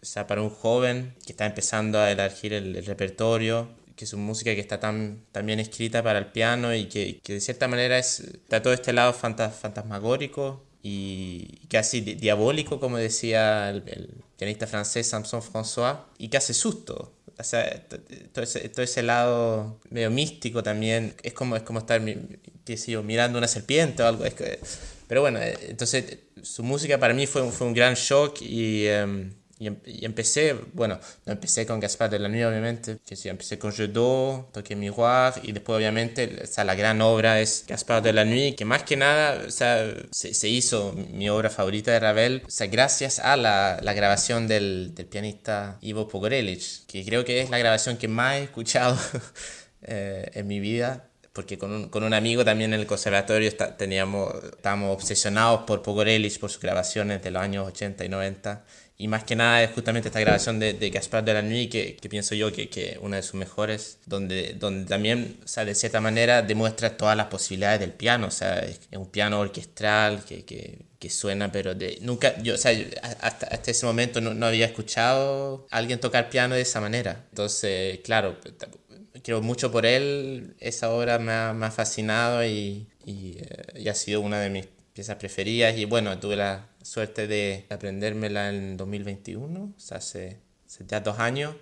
o 0.01 0.03
sea, 0.03 0.25
para 0.25 0.41
un 0.41 0.49
joven 0.49 1.13
que 1.23 1.33
está 1.33 1.45
empezando 1.45 1.99
a 1.99 2.09
elegir 2.09 2.53
el, 2.53 2.83
repertorio, 2.83 3.69
que 3.95 4.05
es 4.05 4.13
una 4.13 4.23
música 4.23 4.55
que 4.55 4.59
está 4.59 4.80
tan, 4.80 5.21
tan, 5.32 5.45
bien 5.45 5.59
escrita 5.59 6.01
para 6.01 6.17
el 6.17 6.26
piano 6.26 6.74
y 6.74 6.86
que, 6.86 7.21
de 7.28 7.41
cierta 7.41 7.67
manera 7.67 7.99
es, 7.99 8.19
está 8.19 8.63
todo 8.63 8.74
este 8.74 8.91
lado 8.91 9.13
fantasmagórico 9.13 10.63
y 10.82 11.59
casi 11.69 12.01
diabólico, 12.01 12.80
como 12.80 12.97
decía 12.97 13.69
el, 13.69 13.84
el 13.86 14.09
pianista 14.36 14.65
francés 14.65 15.07
Samson 15.09 15.43
François, 15.43 16.05
y 16.17 16.30
que 16.30 16.38
hace 16.38 16.55
susto 16.55 17.13
o 17.39 17.43
sea, 17.43 17.87
todo 18.33 18.83
ese, 18.83 19.01
lado 19.03 19.79
medio 19.89 20.11
místico 20.11 20.61
también, 20.61 21.13
es 21.23 21.33
como, 21.33 21.55
es 21.55 21.63
como 21.63 21.79
estar 21.79 22.01
mirando 22.01 23.37
una 23.37 23.47
serpiente 23.47 24.03
o 24.03 24.07
algo. 24.07 24.25
pero 25.07 25.21
bueno, 25.21 25.39
eh, 25.39 25.57
entonces 25.69 26.19
su 26.43 26.63
música 26.63 26.97
para 26.99 27.13
mí 27.13 27.27
fue, 27.27 27.49
fue 27.51 27.67
un 27.67 27.73
gran 27.73 27.95
shock 27.95 28.41
y... 28.41 28.87
Em, 29.60 29.70
Em, 29.70 29.78
y, 29.86 30.05
empecé, 30.05 30.53
bueno, 30.74 30.99
no 31.26 31.34
empecé 31.34 31.66
con 31.66 31.80
Gaspar 31.82 32.10
de 32.10 32.18
la 32.20 32.30
Nuit, 32.30 32.45
obviamente, 32.45 32.99
que 33.05 33.16
sí, 33.18 33.28
empecé 33.28 33.60
con 33.60 33.76
Jodot, 33.76 34.53
Toque 34.53 34.76
Miroir, 34.76 35.34
y 35.43 35.51
después, 35.51 35.76
obviamente, 35.78 36.43
o 36.43 36.47
sea, 36.47 36.64
la 36.64 36.76
gran 36.76 37.01
obra 37.01 37.41
es 37.41 37.66
Gaspar 37.68 38.01
de 38.01 38.14
la 38.14 38.24
Nuit, 38.24 38.55
que 38.57 38.64
más 38.64 38.84
que 38.84 38.95
nada, 38.95 39.43
o 39.45 39.51
sea, 39.51 39.93
se, 40.12 40.34
se 40.34 40.47
hizo 40.47 40.93
mi 40.93 41.30
obra 41.30 41.49
favorita 41.49 41.91
de 41.91 41.99
Ravel, 41.99 42.43
o 42.47 42.49
sea, 42.49 42.68
gracias 42.68 43.20
a 43.20 43.36
la, 43.36 43.80
la 43.82 43.93
grabación 43.93 44.47
del, 44.47 44.93
del, 44.95 45.07
pianista 45.07 45.78
Ivo 45.82 46.07
Pogorelic, 46.07 46.86
que 46.88 47.03
creo 47.03 47.26
que 47.26 47.41
es 47.41 47.49
la 47.49 47.57
grabación 47.57 47.97
que 47.97 48.07
más 48.07 48.38
he 48.38 48.43
escuchado 48.43 48.97
eh, 49.82 50.32
en 50.36 50.47
mi 50.47 50.60
vida, 50.62 51.10
porque 51.34 51.57
con 51.57 51.72
un, 51.72 51.89
con 51.89 52.03
un, 52.03 52.14
amigo 52.14 52.45
también 52.45 52.74
en 52.74 52.80
el 52.80 52.88
conservatorio 52.88 53.47
está, 53.47 53.78
teníamos, 53.78 54.34
estábamos 54.43 54.93
obsesionados 54.93 55.64
por 55.64 55.82
Pogorelic, 55.82 56.39
por 56.39 56.49
sus 56.49 56.62
grabaciones 56.62 57.22
de 57.22 57.32
los 57.32 57.41
años 57.43 57.68
80 57.68 58.05
y 58.05 58.10
90 58.10 58.66
y 59.02 59.08
más 59.08 59.24
que 59.24 59.34
nada 59.38 59.64
es 59.64 59.72
justamente 59.72 60.10
esta 60.10 60.20
grabación 60.20 60.60
de, 60.60 60.74
de 60.74 60.89
Gaspar 60.89 61.24
de 61.24 61.34
la 61.34 61.41
Nuit 61.41 61.72
que, 61.72 61.95
que 61.95 62.10
pienso 62.10 62.36
yo 62.36 62.52
que, 62.52 62.68
que 62.70 63.00
una 63.02 63.16
de 63.16 63.24
sus 63.24 63.36
mejores, 63.36 63.97
donde, 64.06 64.56
donde 64.60 64.86
también, 64.89 65.39
o 65.41 65.47
sea, 65.47 65.64
de 65.64 65.74
cierta 65.74 66.02
manera 66.02 66.41
demuestra 66.41 66.97
todas 66.97 67.16
las 67.16 67.28
posibilidades 67.28 67.80
del 67.80 67.93
piano, 67.93 68.28
o 68.28 68.32
sea, 68.32 68.60
es, 68.60 68.82
un 68.91 69.10
piano 69.10 69.39
orquestral 69.39 70.26
que, 70.26 70.43
que, 70.43 70.80
que, 71.00 71.10
suena, 71.10 71.50
pero 71.50 71.76
de, 71.76 71.97
nunca, 72.02 72.38
yo, 72.43 72.56
o 72.56 72.58
sea, 72.58 72.74
hasta, 73.22 73.47
hasta 73.47 73.72
ese 73.72 73.86
momento 73.86 74.20
no, 74.20 74.34
no, 74.34 74.45
había 74.47 74.66
escuchado 74.66 75.66
a 75.72 75.78
alguien 75.78 76.02
tocar 76.02 76.30
piano 76.30 76.56
de 76.56 76.62
esa 76.62 76.82
manera. 76.82 77.26
Entonces, 77.30 78.00
claro, 78.04 78.38
creo 79.24 79.41
mucho 79.41 79.72
por 79.72 79.86
él, 79.86 80.56
esa 80.60 80.91
obra 80.91 81.20
me 81.20 81.32
ha, 81.32 81.54
me 81.54 81.68
ha 81.68 81.72
fascinado 81.72 82.43
y, 82.43 82.89
y, 83.06 83.38
eh, 83.39 83.80
y 83.80 83.88
ha 83.88 83.95
sido 83.95 84.20
una 84.20 84.41
de 84.41 84.50
mis 84.50 84.68
piezas 84.93 85.16
preferidas. 85.16 85.78
Y 85.78 85.86
bueno, 85.86 86.20
tuve 86.20 86.36
la 86.36 86.68
suerte 86.82 87.27
de 87.27 87.65
aprendérmela 87.69 88.49
en 88.49 88.77
2021, 88.77 89.73
o 89.75 89.80
sea, 89.80 89.97
hace, 89.97 90.38
ya 90.88 91.01
dos 91.01 91.19
años. 91.19 91.55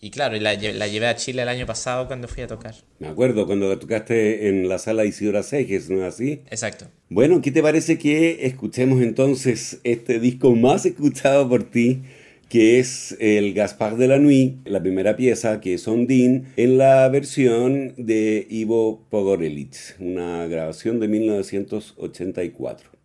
Y 0.00 0.10
claro, 0.10 0.36
la, 0.36 0.54
la, 0.54 0.86
llevé 0.86 1.06
a 1.08 1.16
Chile 1.16 1.42
el 1.42 1.48
año 1.48 1.66
pasado 1.66 2.06
cuando 2.06 2.28
fui 2.28 2.44
a 2.44 2.46
tocar. 2.46 2.74
Me 3.00 3.08
acuerdo, 3.08 3.46
cuando 3.46 3.76
tocaste 3.78 4.48
en 4.48 4.68
la 4.68 4.78
sala 4.78 5.04
Isidora 5.04 5.42
Seges, 5.42 5.90
¿no 5.90 5.98
es 5.98 6.14
así? 6.14 6.42
Exacto. 6.50 6.86
Bueno, 7.08 7.40
¿qué 7.42 7.50
te 7.50 7.62
parece 7.62 7.98
que 7.98 8.46
escuchemos 8.46 9.02
entonces 9.02 9.80
este 9.82 10.20
disco 10.20 10.54
más 10.54 10.86
escuchado 10.86 11.48
por 11.48 11.64
ti, 11.64 12.02
que 12.48 12.78
es 12.78 13.16
el 13.18 13.54
Gaspar 13.54 13.96
de 13.96 14.06
la 14.06 14.18
Nuit, 14.18 14.58
la 14.66 14.80
primera 14.80 15.16
pieza, 15.16 15.60
que 15.60 15.74
es 15.74 15.88
Ondine, 15.88 16.44
en 16.56 16.78
la 16.78 17.08
versión 17.08 17.94
de 17.96 18.46
Ivo 18.48 19.04
Pogorelic, 19.10 19.96
una 19.98 20.46
grabación 20.46 21.00
de 21.00 21.08
1984. 21.08 22.97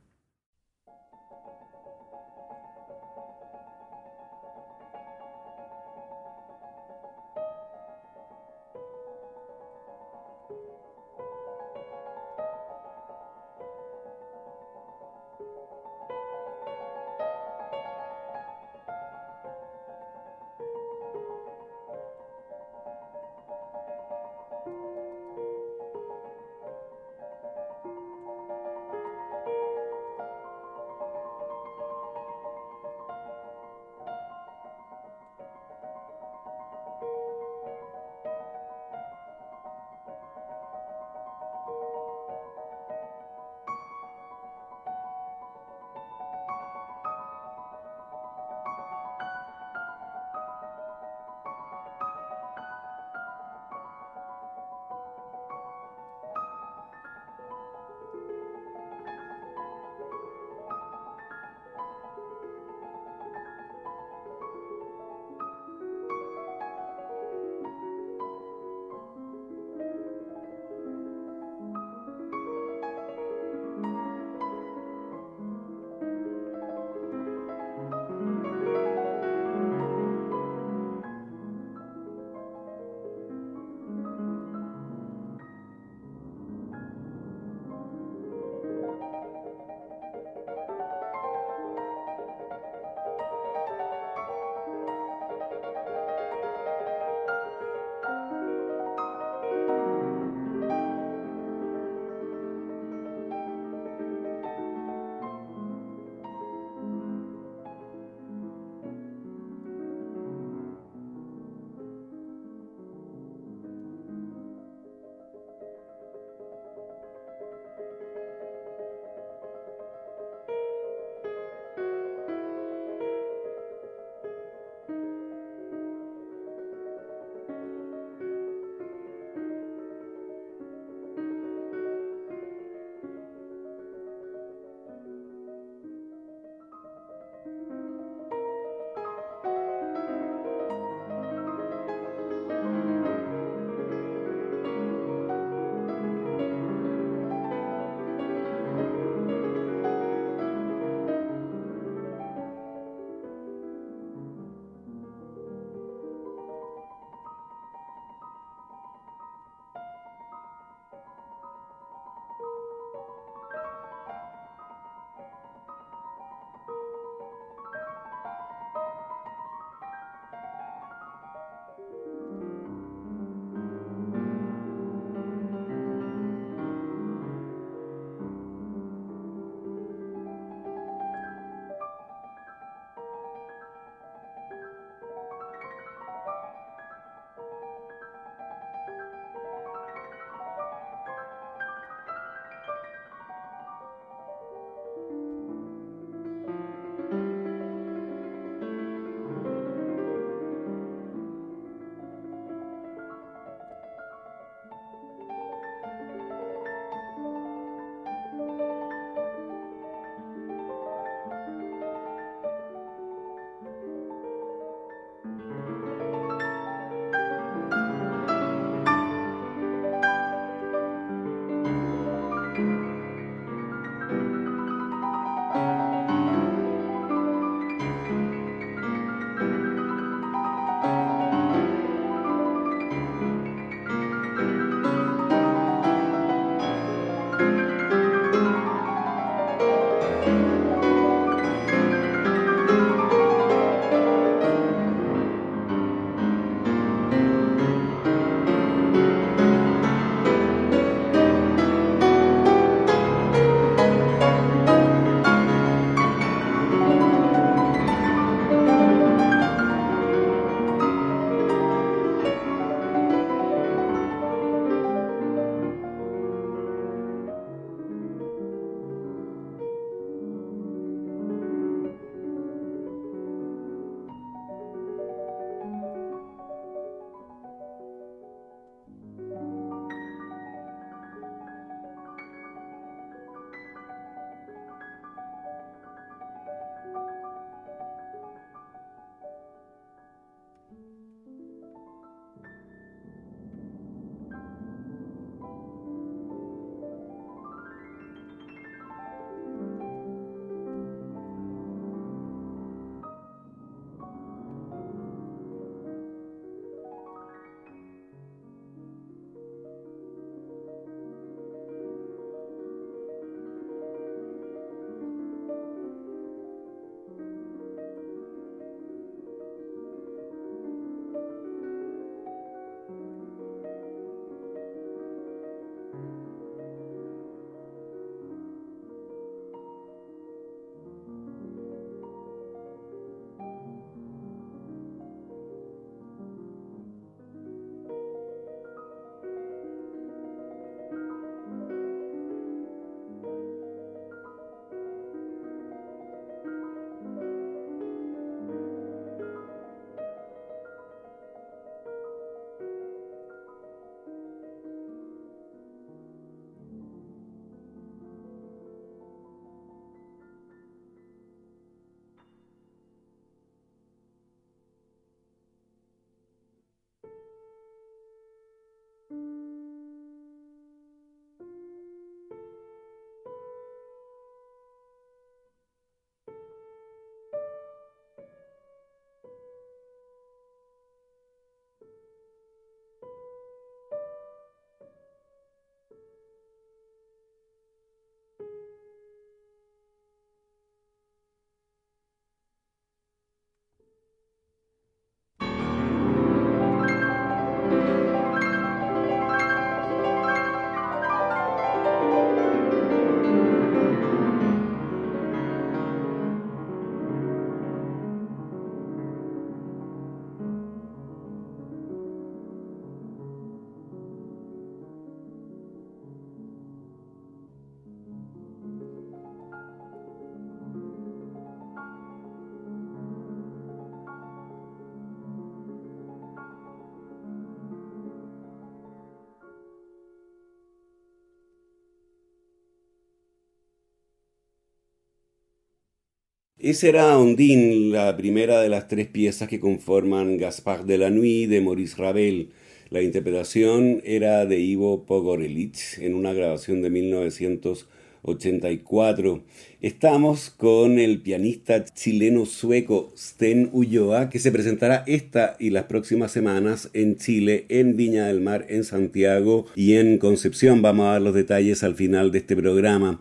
Esa 436.63 436.87
era 436.87 437.19
Ondine, 437.19 437.91
la 437.91 438.15
primera 438.15 438.61
de 438.61 438.69
las 438.69 438.87
tres 438.87 439.07
piezas 439.07 439.49
que 439.49 439.59
conforman 439.59 440.37
Gaspard 440.37 440.85
de 440.85 440.97
la 440.97 441.09
Nuit 441.09 441.49
de 441.49 441.59
Maurice 441.59 441.97
Ravel. 441.97 442.51
La 442.89 443.01
interpretación 443.01 444.01
era 444.05 444.45
de 444.45 444.61
Ivo 444.61 445.05
Pogorelic 445.05 445.97
en 445.97 446.13
una 446.13 446.31
grabación 446.31 446.81
de 446.81 446.89
1984. 446.89 449.43
Estamos 449.81 450.51
con 450.51 450.99
el 450.99 451.21
pianista 451.21 451.83
chileno-sueco 451.83 453.11
Sten 453.17 453.69
Ulloa, 453.73 454.29
que 454.29 454.39
se 454.39 454.53
presentará 454.53 455.03
esta 455.05 455.57
y 455.59 455.71
las 455.71 455.83
próximas 455.83 456.31
semanas 456.31 456.89
en 456.93 457.17
Chile, 457.17 457.65
en 457.67 457.97
Viña 457.97 458.27
del 458.27 458.39
Mar, 458.39 458.67
en 458.69 458.85
Santiago 458.85 459.65
y 459.75 459.95
en 459.95 460.17
Concepción. 460.17 460.81
Vamos 460.81 461.07
a 461.07 461.11
dar 461.11 461.21
los 461.21 461.33
detalles 461.33 461.83
al 461.83 461.95
final 461.95 462.31
de 462.31 462.37
este 462.37 462.55
programa. 462.55 463.19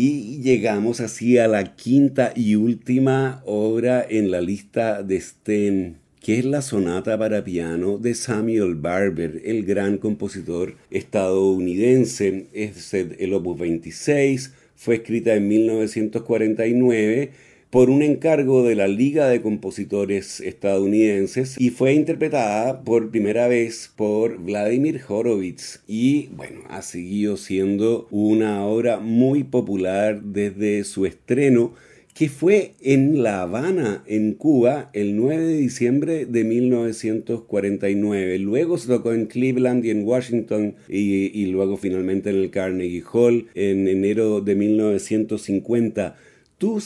Y 0.00 0.42
llegamos 0.42 1.00
así 1.00 1.38
a 1.38 1.48
la 1.48 1.74
quinta 1.74 2.32
y 2.36 2.54
última 2.54 3.42
obra 3.44 4.06
en 4.08 4.30
la 4.30 4.40
lista 4.40 5.02
de 5.02 5.20
Sten, 5.20 5.96
que 6.20 6.38
es 6.38 6.44
la 6.44 6.62
sonata 6.62 7.18
para 7.18 7.42
piano 7.42 7.98
de 7.98 8.14
Samuel 8.14 8.76
Barber, 8.76 9.42
el 9.44 9.66
gran 9.66 9.98
compositor 9.98 10.76
estadounidense. 10.92 12.46
Es 12.52 12.94
el 12.94 13.34
opus 13.34 13.58
26, 13.58 14.52
fue 14.76 14.94
escrita 14.94 15.34
en 15.34 15.48
1949 15.48 17.32
por 17.70 17.90
un 17.90 18.02
encargo 18.02 18.62
de 18.62 18.74
la 18.74 18.88
Liga 18.88 19.28
de 19.28 19.42
Compositores 19.42 20.40
Estadounidenses 20.40 21.60
y 21.60 21.70
fue 21.70 21.92
interpretada 21.92 22.82
por 22.82 23.10
primera 23.10 23.46
vez 23.46 23.92
por 23.94 24.38
Vladimir 24.38 25.02
Horowitz 25.06 25.82
y 25.86 26.28
bueno, 26.28 26.60
ha 26.70 26.80
seguido 26.80 27.36
siendo 27.36 28.08
una 28.10 28.64
obra 28.64 29.00
muy 29.00 29.44
popular 29.44 30.22
desde 30.22 30.84
su 30.84 31.04
estreno 31.04 31.74
que 32.18 32.28
fue 32.28 32.72
en 32.80 33.22
La 33.22 33.42
Habana, 33.42 34.02
en 34.08 34.32
Cuba, 34.32 34.90
el 34.92 35.14
9 35.14 35.44
de 35.44 35.56
diciembre 35.56 36.26
de 36.26 36.42
1949. 36.42 38.40
Luego 38.40 38.76
se 38.76 38.88
tocó 38.88 39.12
en 39.12 39.26
Cleveland 39.26 39.84
y 39.84 39.90
en 39.90 40.04
Washington 40.04 40.74
y, 40.88 41.46
luego 41.46 41.76
finalmente 41.76 42.30
en 42.30 42.36
el 42.36 42.50
Carnegie 42.50 43.04
Hall 43.12 43.46
en 43.54 43.86
enero 43.86 44.40
de 44.40 44.56
1950. 44.56 46.16
Tú, 46.58 46.82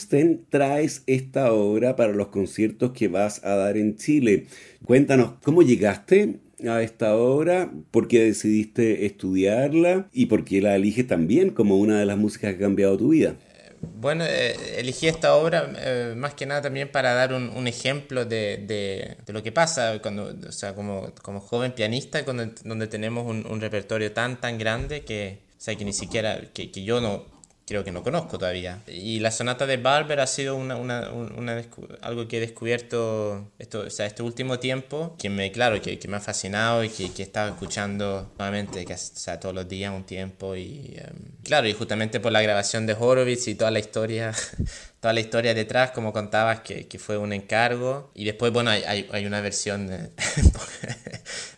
traes 0.49 1.01
esta 1.07 1.51
obra 1.51 1.95
para 1.95 2.13
los 2.13 2.27
conciertos 2.27 2.91
que 2.91 3.07
vas 3.07 3.43
a 3.43 3.55
dar 3.55 3.75
en 3.75 3.95
Chile. 3.95 4.45
Cuéntanos, 4.85 5.31
¿cómo 5.43 5.63
llegaste 5.63 6.39
a 6.69 6.83
esta 6.83 7.15
obra? 7.15 7.71
¿Por 7.89 8.07
qué 8.07 8.23
decidiste 8.23 9.07
estudiarla? 9.07 10.09
¿Y 10.13 10.27
por 10.27 10.45
qué 10.45 10.61
la 10.61 10.75
eliges 10.75 11.07
también 11.07 11.49
como 11.49 11.77
una 11.77 11.99
de 11.99 12.05
las 12.05 12.17
músicas 12.17 12.51
que 12.51 12.57
ha 12.57 12.67
cambiado 12.67 12.97
tu 12.97 13.09
vida? 13.09 13.35
Bueno, 13.81 14.23
eh, 14.25 14.55
elegí 14.77 15.07
esta 15.07 15.35
obra 15.35 15.73
eh, 15.77 16.13
más 16.15 16.35
que 16.35 16.45
nada 16.45 16.61
también 16.61 16.89
para 16.89 17.13
dar 17.13 17.33
un, 17.33 17.67
ejemplo 17.67 18.25
de, 18.25 18.63
de, 18.65 19.33
lo 19.33 19.41
que 19.41 19.51
pasa 19.51 19.99
cuando, 20.01 20.35
o 20.47 20.51
sea, 20.51 20.75
como, 20.75 21.11
como 21.21 21.39
joven 21.41 21.73
pianista, 21.73 22.21
donde 22.21 22.87
tenemos 22.87 23.25
un, 23.25 23.45
un, 23.45 23.59
repertorio 23.59 24.11
tan, 24.11 24.39
tan 24.39 24.57
grande 24.57 25.03
que, 25.03 25.39
o 25.57 25.61
sea, 25.61 25.75
que 25.75 25.83
ni 25.83 25.93
siquiera, 25.93 26.41
que, 26.53 26.71
que 26.71 26.83
yo 26.83 27.01
no, 27.01 27.25
creo 27.65 27.83
que 27.83 27.91
no 27.91 28.03
conozco 28.03 28.37
todavía. 28.37 28.81
Y 28.87 29.19
la 29.19 29.31
sonata 29.31 29.65
de 29.65 29.77
Barber 29.77 30.19
ha 30.19 30.27
sido 30.27 30.55
una, 30.55 30.75
una, 30.75 31.11
una 31.11 31.63
algo 32.01 32.27
que 32.27 32.37
he 32.37 32.39
descubierto 32.39 33.51
esto, 33.59 33.81
o 33.81 33.89
sea, 33.89 34.05
este 34.05 34.23
último 34.23 34.59
tiempo, 34.59 35.15
que 35.17 35.29
me, 35.29 35.51
claro, 35.51 35.81
que, 35.81 35.97
que 35.99 36.07
me 36.07 36.17
ha 36.17 36.19
fascinado 36.19 36.83
y 36.83 36.89
que, 36.89 37.11
que 37.11 37.23
he 37.23 37.25
estado 37.25 37.49
escuchando 37.49 38.33
nuevamente 38.37 38.85
o 38.87 38.97
sea, 38.97 39.39
todos 39.39 39.55
los 39.55 39.67
días 39.67 39.93
un 39.93 40.03
tiempo. 40.03 40.55
Y 40.55 40.97
um, 40.99 41.43
claro, 41.43 41.67
y 41.67 41.73
justamente 41.73 42.19
por 42.19 42.31
la 42.31 42.41
grabación 42.41 42.85
de 42.85 42.95
Horowitz 42.99 43.47
y 43.47 43.55
toda 43.55 43.71
la 43.71 43.79
historia 43.79 44.33
toda 45.03 45.13
la 45.13 45.19
historia 45.19 45.53
detrás, 45.53 45.91
como 45.91 46.13
contabas, 46.13 46.61
que, 46.61 46.87
que, 46.87 46.97
fue 46.97 47.17
un 47.17 47.33
encargo. 47.33 48.09
Y 48.15 48.23
después, 48.23 48.53
bueno, 48.53 48.69
hay, 48.69 49.05
hay 49.11 49.25
una 49.25 49.41
versión, 49.41 49.89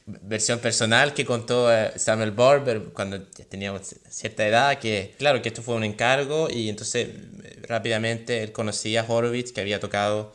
versión 0.05 0.59
personal 0.59 1.13
que 1.13 1.25
contó 1.25 1.71
eh, 1.73 1.93
Samuel 1.95 2.31
Barber 2.31 2.81
cuando 2.93 3.21
tenía 3.49 3.73
cierta 4.09 4.47
edad, 4.47 4.77
que 4.79 5.15
claro, 5.17 5.41
que 5.41 5.49
esto 5.49 5.63
fue 5.63 5.75
un 5.75 5.83
encargo 5.83 6.47
y 6.49 6.69
entonces 6.69 7.07
eh, 7.07 7.59
rápidamente 7.67 8.43
él 8.43 8.51
conocía 8.51 9.01
a 9.01 9.05
Horowitz, 9.11 9.51
que 9.51 9.61
había 9.61 9.79
tocado, 9.79 10.31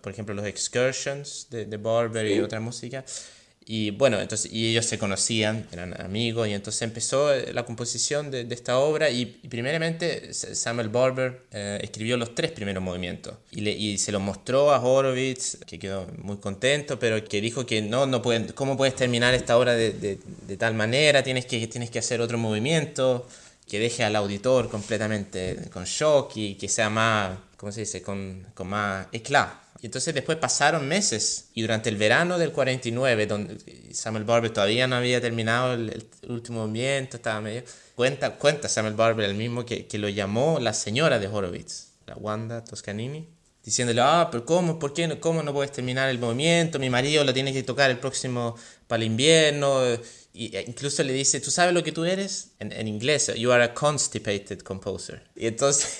por 0.00 0.12
ejemplo, 0.12 0.34
los 0.34 0.46
Excursions 0.46 1.46
de, 1.50 1.66
de 1.66 1.76
Barber 1.76 2.26
y 2.26 2.40
otra 2.40 2.60
música. 2.60 3.04
Y 3.64 3.90
bueno, 3.90 4.20
entonces, 4.20 4.52
y 4.52 4.70
ellos 4.70 4.86
se 4.86 4.98
conocían, 4.98 5.66
eran 5.72 6.00
amigos, 6.00 6.48
y 6.48 6.52
entonces 6.52 6.82
empezó 6.82 7.32
eh, 7.32 7.52
la 7.52 7.64
composición 7.64 8.30
de, 8.30 8.44
de 8.44 8.54
esta 8.54 8.78
obra. 8.78 9.10
Y, 9.10 9.26
primeramente 9.26 10.32
Samuel 10.34 10.88
Barber 10.88 11.42
eh, 11.52 11.78
escribió 11.82 12.16
los 12.16 12.34
tres 12.34 12.50
primeros 12.50 12.82
movimientos 12.82 13.34
y, 13.50 13.60
le, 13.60 13.70
y, 13.70 13.98
se 13.98 14.10
los 14.12 14.20
mostró 14.20 14.72
a 14.72 14.80
Horowitz, 14.82 15.58
que 15.66 15.78
quedó 15.78 16.06
muy 16.18 16.38
contento, 16.38 16.98
pero 16.98 17.22
que 17.24 17.40
dijo 17.40 17.64
que 17.64 17.82
no, 17.82 18.06
no 18.06 18.20
pueden, 18.20 18.48
¿cómo 18.48 18.76
puedes 18.76 18.96
terminar 18.96 19.34
esta 19.34 19.56
obra 19.56 19.74
de, 19.74 19.92
de, 19.92 20.18
de 20.46 20.56
tal 20.56 20.74
manera? 20.74 21.22
Tienes 21.22 21.46
que, 21.46 21.66
tienes 21.68 21.90
que 21.90 21.98
hacer 21.98 22.20
otro 22.20 22.38
movimiento 22.38 23.26
que 23.68 23.78
deje 23.78 24.04
al 24.04 24.16
auditor 24.16 24.68
completamente 24.68 25.70
con 25.72 25.84
shock 25.84 26.32
y 26.36 26.56
que 26.56 26.68
sea 26.68 26.90
más, 26.90 27.38
¿cómo 27.56 27.72
se 27.72 27.80
dice?, 27.80 28.02
con, 28.02 28.46
con 28.54 28.68
más 28.68 29.06
eclat. 29.12 29.61
Y 29.82 29.86
entonces 29.86 30.14
después 30.14 30.38
pasaron 30.38 30.86
meses 30.86 31.48
y 31.54 31.62
durante 31.62 31.90
el 31.90 31.96
verano 31.96 32.38
del 32.38 32.52
49, 32.52 33.26
donde 33.26 33.58
Samuel 33.92 34.22
Barber 34.22 34.52
todavía 34.52 34.86
no 34.86 34.94
había 34.94 35.20
terminado 35.20 35.74
el, 35.74 35.90
el 36.22 36.30
último 36.30 36.60
movimiento, 36.60 37.16
estaba 37.16 37.40
medio... 37.40 37.64
Cuenta, 37.96 38.36
cuenta 38.36 38.68
Samuel 38.68 38.94
Barber 38.94 39.28
el 39.28 39.34
mismo 39.34 39.66
que, 39.66 39.86
que 39.88 39.98
lo 39.98 40.08
llamó 40.08 40.60
la 40.60 40.72
señora 40.72 41.18
de 41.18 41.26
Horowitz, 41.26 41.88
la 42.06 42.14
Wanda 42.14 42.62
Toscanini, 42.64 43.28
diciéndole, 43.64 44.00
ah, 44.00 44.28
pero 44.30 44.46
¿cómo? 44.46 44.78
¿Por 44.78 44.94
qué? 44.94 45.18
¿Cómo 45.18 45.42
no 45.42 45.52
puedes 45.52 45.72
terminar 45.72 46.08
el 46.08 46.20
movimiento? 46.20 46.78
Mi 46.78 46.88
marido 46.88 47.24
lo 47.24 47.34
tiene 47.34 47.52
que 47.52 47.64
tocar 47.64 47.90
el 47.90 47.98
próximo 47.98 48.56
para 48.86 49.02
el 49.02 49.08
invierno 49.08 49.82
e 50.34 50.64
incluso 50.66 51.02
le 51.02 51.12
dice, 51.12 51.40
¿tú 51.40 51.50
sabes 51.50 51.74
lo 51.74 51.82
que 51.82 51.92
tú 51.92 52.04
eres? 52.04 52.52
En, 52.58 52.88
inglés, 52.88 53.30
you 53.36 53.52
are 53.52 53.62
a 53.62 53.74
constipated 53.74 54.60
composer. 54.60 55.22
Y 55.36 55.46
entonces, 55.46 55.98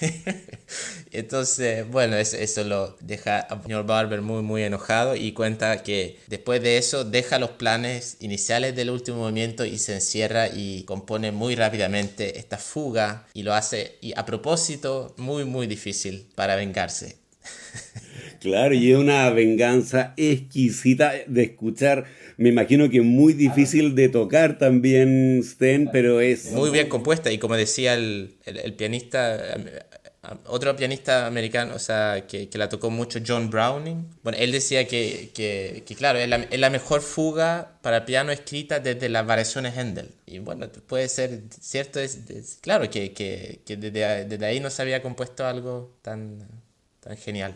entonces 1.12 1.87
bueno, 1.89 2.16
eso, 2.16 2.64
lo 2.64 2.97
deja 3.01 3.41
a 3.41 3.62
señor 3.62 3.85
Barber 3.85 4.22
muy, 4.22 4.43
muy 4.43 4.62
enojado 4.62 5.16
y 5.16 5.33
cuenta 5.33 5.83
que 5.83 6.18
después 6.28 6.62
de 6.62 6.78
eso 6.78 7.05
deja 7.05 7.39
los 7.39 7.51
planes 7.51 8.16
iniciales 8.20 8.74
del 8.74 8.91
último 8.91 9.18
movimiento 9.18 9.66
y 9.66 9.78
se 9.78 9.95
encierra 9.95 10.49
y 10.49 10.85
compone 10.85 11.30
muy 11.30 11.55
rápidamente 11.55 12.39
esta 12.39 12.57
fuga 12.57 13.26
y 13.35 13.43
lo 13.43 13.55
hace, 13.55 13.99
a 14.16 14.24
propósito, 14.24 15.14
muy, 15.18 15.45
muy 15.45 15.66
difícil 15.66 16.30
para 16.35 16.57
vengarse. 16.57 17.18
Claro, 18.43 18.74
y 18.74 18.90
es 18.90 18.99
una 18.99 19.30
venganza 19.30 20.14
exquisita 20.16 21.12
de 21.26 21.45
escuchar 21.45 22.05
me 22.43 22.49
imagino 22.49 22.90
que 22.90 23.03
muy 23.03 23.34
difícil 23.34 23.95
de 23.95 24.09
tocar 24.09 24.59
también, 24.59 25.43
Sten, 25.45 25.90
pero 25.93 26.20
es... 26.20 26.51
Muy 26.51 26.70
bien 26.70 26.88
compuesta 26.88 27.30
y 27.30 27.38
como 27.38 27.57
decía 27.57 27.95
el, 27.95 28.36
el, 28.45 28.74
pianista, 28.74 29.57
otro 30.47 30.74
pianista 30.74 31.26
americano, 31.26 31.74
o 31.76 31.78
sea, 31.78 32.26
que, 32.26 32.49
que, 32.49 32.59
la 32.59 32.68
tocó 32.68 32.90
mucho, 32.90 33.20
John 33.24 33.49
Browning, 33.49 34.09
bueno, 34.22 34.38
él 34.38 34.51
decía 34.51 34.88
que, 34.88 35.30
que, 35.32 35.95
claro, 35.95 36.18
es 36.18 36.28
la, 36.28 36.70
mejor 36.70 37.03
fuga 37.03 37.78
para 37.80 38.05
piano 38.05 38.32
escrita 38.32 38.80
desde 38.80 39.09
las 39.09 39.24
variaciones 39.26 39.76
Händel. 39.76 40.11
Y 40.26 40.38
bueno, 40.38 40.68
puede 40.86 41.09
ser 41.09 41.43
cierto, 41.61 42.01
es, 42.01 42.59
claro 42.61 42.90
que 42.90 43.61
desde, 43.66 44.24
desde 44.24 44.47
ahí 44.47 44.59
no 44.59 44.70
se 44.70 44.82
había 44.82 45.03
compuesto 45.03 45.47
algo 45.47 45.97
tan, 46.03 46.49
tan 47.01 47.16
genial. 47.16 47.55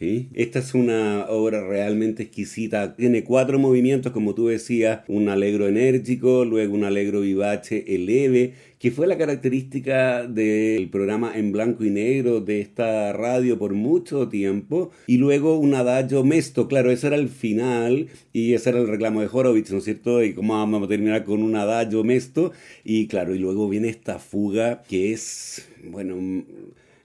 Esta 0.00 0.58
es 0.58 0.74
una 0.74 1.26
obra 1.28 1.66
realmente 1.66 2.24
exquisita. 2.24 2.96
Tiene 2.96 3.22
cuatro 3.22 3.58
movimientos, 3.58 4.12
como 4.12 4.34
tú 4.34 4.48
decías, 4.48 5.00
un 5.08 5.28
alegro 5.28 5.68
enérgico, 5.68 6.44
luego 6.44 6.74
un 6.74 6.84
alegro 6.84 7.20
vivace 7.20 7.84
eleve, 7.86 8.54
que 8.78 8.90
fue 8.90 9.06
la 9.06 9.16
característica 9.16 10.26
del 10.26 10.90
programa 10.90 11.32
en 11.36 11.52
blanco 11.52 11.84
y 11.84 11.90
negro 11.90 12.40
de 12.40 12.60
esta 12.60 13.12
radio 13.12 13.58
por 13.58 13.74
mucho 13.74 14.28
tiempo, 14.28 14.90
y 15.06 15.18
luego 15.18 15.58
un 15.58 15.74
adagio 15.74 16.24
mesto, 16.24 16.66
claro, 16.68 16.90
ese 16.90 17.06
era 17.06 17.16
el 17.16 17.28
final, 17.28 18.08
y 18.32 18.54
ese 18.54 18.70
era 18.70 18.80
el 18.80 18.88
reclamo 18.88 19.20
de 19.20 19.28
Horowitz, 19.32 19.70
¿no 19.70 19.78
es 19.78 19.84
cierto? 19.84 20.22
Y 20.24 20.34
cómo 20.34 20.54
vamos 20.54 20.82
a 20.82 20.88
terminar 20.88 21.24
con 21.24 21.42
un 21.42 21.56
adagio 21.56 22.04
mesto, 22.04 22.52
y 22.84 23.06
claro, 23.06 23.34
y 23.34 23.38
luego 23.38 23.68
viene 23.68 23.88
esta 23.88 24.18
fuga 24.18 24.82
que 24.82 25.12
es, 25.12 25.68
bueno 25.84 26.44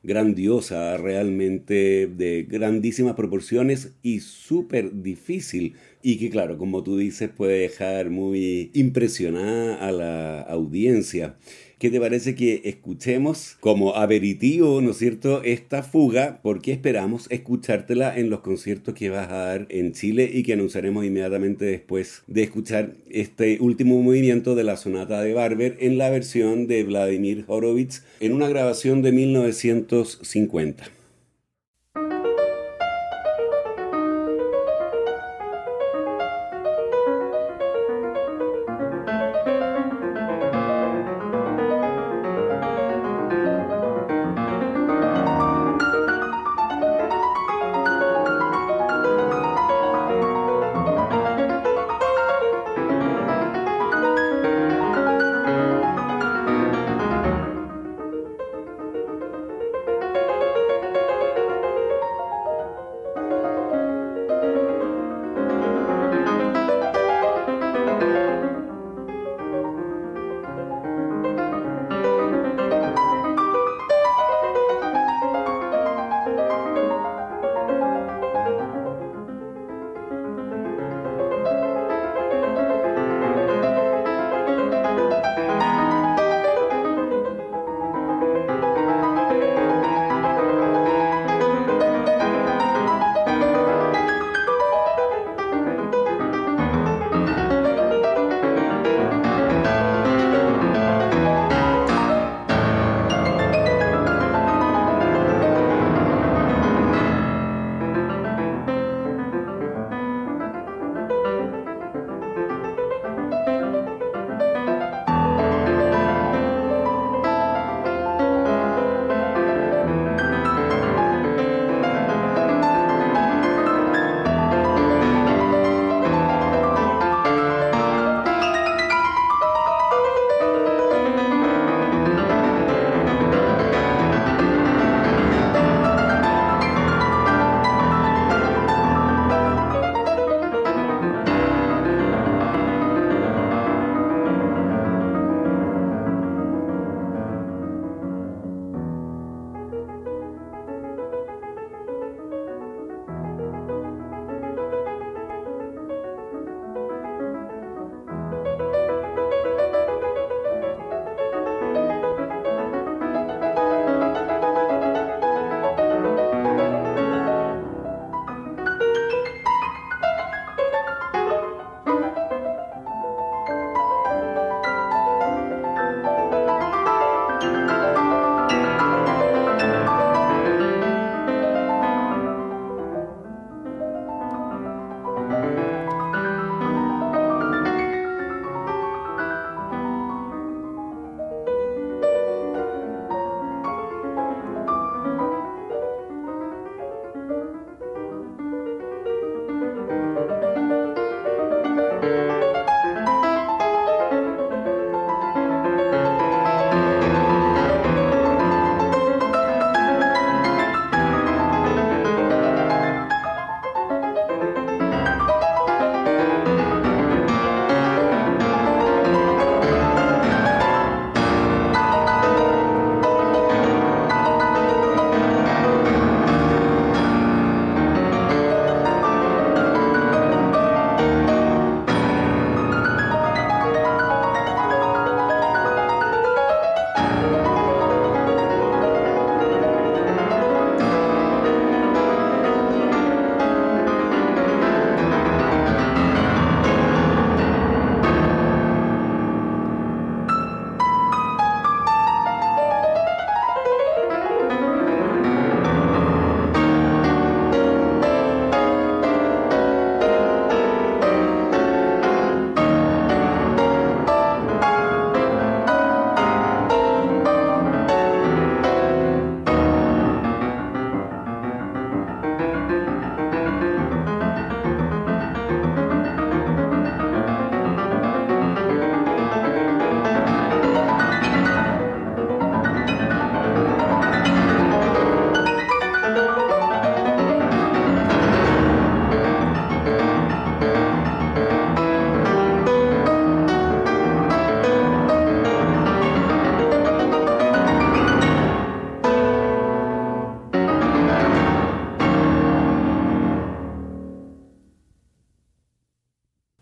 grandiosa, 0.03 0.97
realmente 0.97 2.07
de 2.07 2.43
grandísimas 2.43 3.15
proporciones 3.15 3.93
y 4.01 4.19
súper 4.21 5.01
difícil. 5.01 5.75
Y 6.01 6.17
que 6.17 6.29
claro, 6.29 6.57
como 6.57 6.81
tú 6.81 6.97
dices, 6.97 7.29
puede 7.29 7.59
dejar 7.59 8.09
muy 8.09 8.71
impresionada 8.73 9.75
a 9.75 9.91
la 9.91 10.41
audiencia. 10.41 11.35
¿Qué 11.77 11.89
te 11.89 11.99
parece 11.99 12.35
que 12.35 12.61
escuchemos 12.65 13.55
como 13.61 13.95
aperitivo, 13.95 14.81
¿no 14.81 14.91
es 14.91 14.97
cierto?, 14.97 15.41
esta 15.43 15.81
fuga, 15.81 16.39
porque 16.43 16.73
esperamos 16.73 17.27
escuchártela 17.29 18.17
en 18.17 18.29
los 18.29 18.41
conciertos 18.41 18.93
que 18.93 19.09
vas 19.09 19.29
a 19.29 19.45
dar 19.45 19.67
en 19.69 19.93
Chile 19.93 20.29
y 20.33 20.43
que 20.43 20.53
anunciaremos 20.53 21.05
inmediatamente 21.05 21.63
después 21.63 22.23
de 22.27 22.43
escuchar 22.43 22.95
este 23.09 23.59
último 23.61 24.01
movimiento 24.01 24.55
de 24.55 24.65
la 24.65 24.75
sonata 24.75 25.21
de 25.21 25.33
Barber 25.33 25.77
en 25.79 25.97
la 25.97 26.09
versión 26.09 26.67
de 26.67 26.83
Vladimir 26.83 27.45
Horowitz 27.47 28.03
en 28.19 28.33
una 28.33 28.49
grabación 28.49 29.01
de 29.01 29.13
1950. 29.13 30.98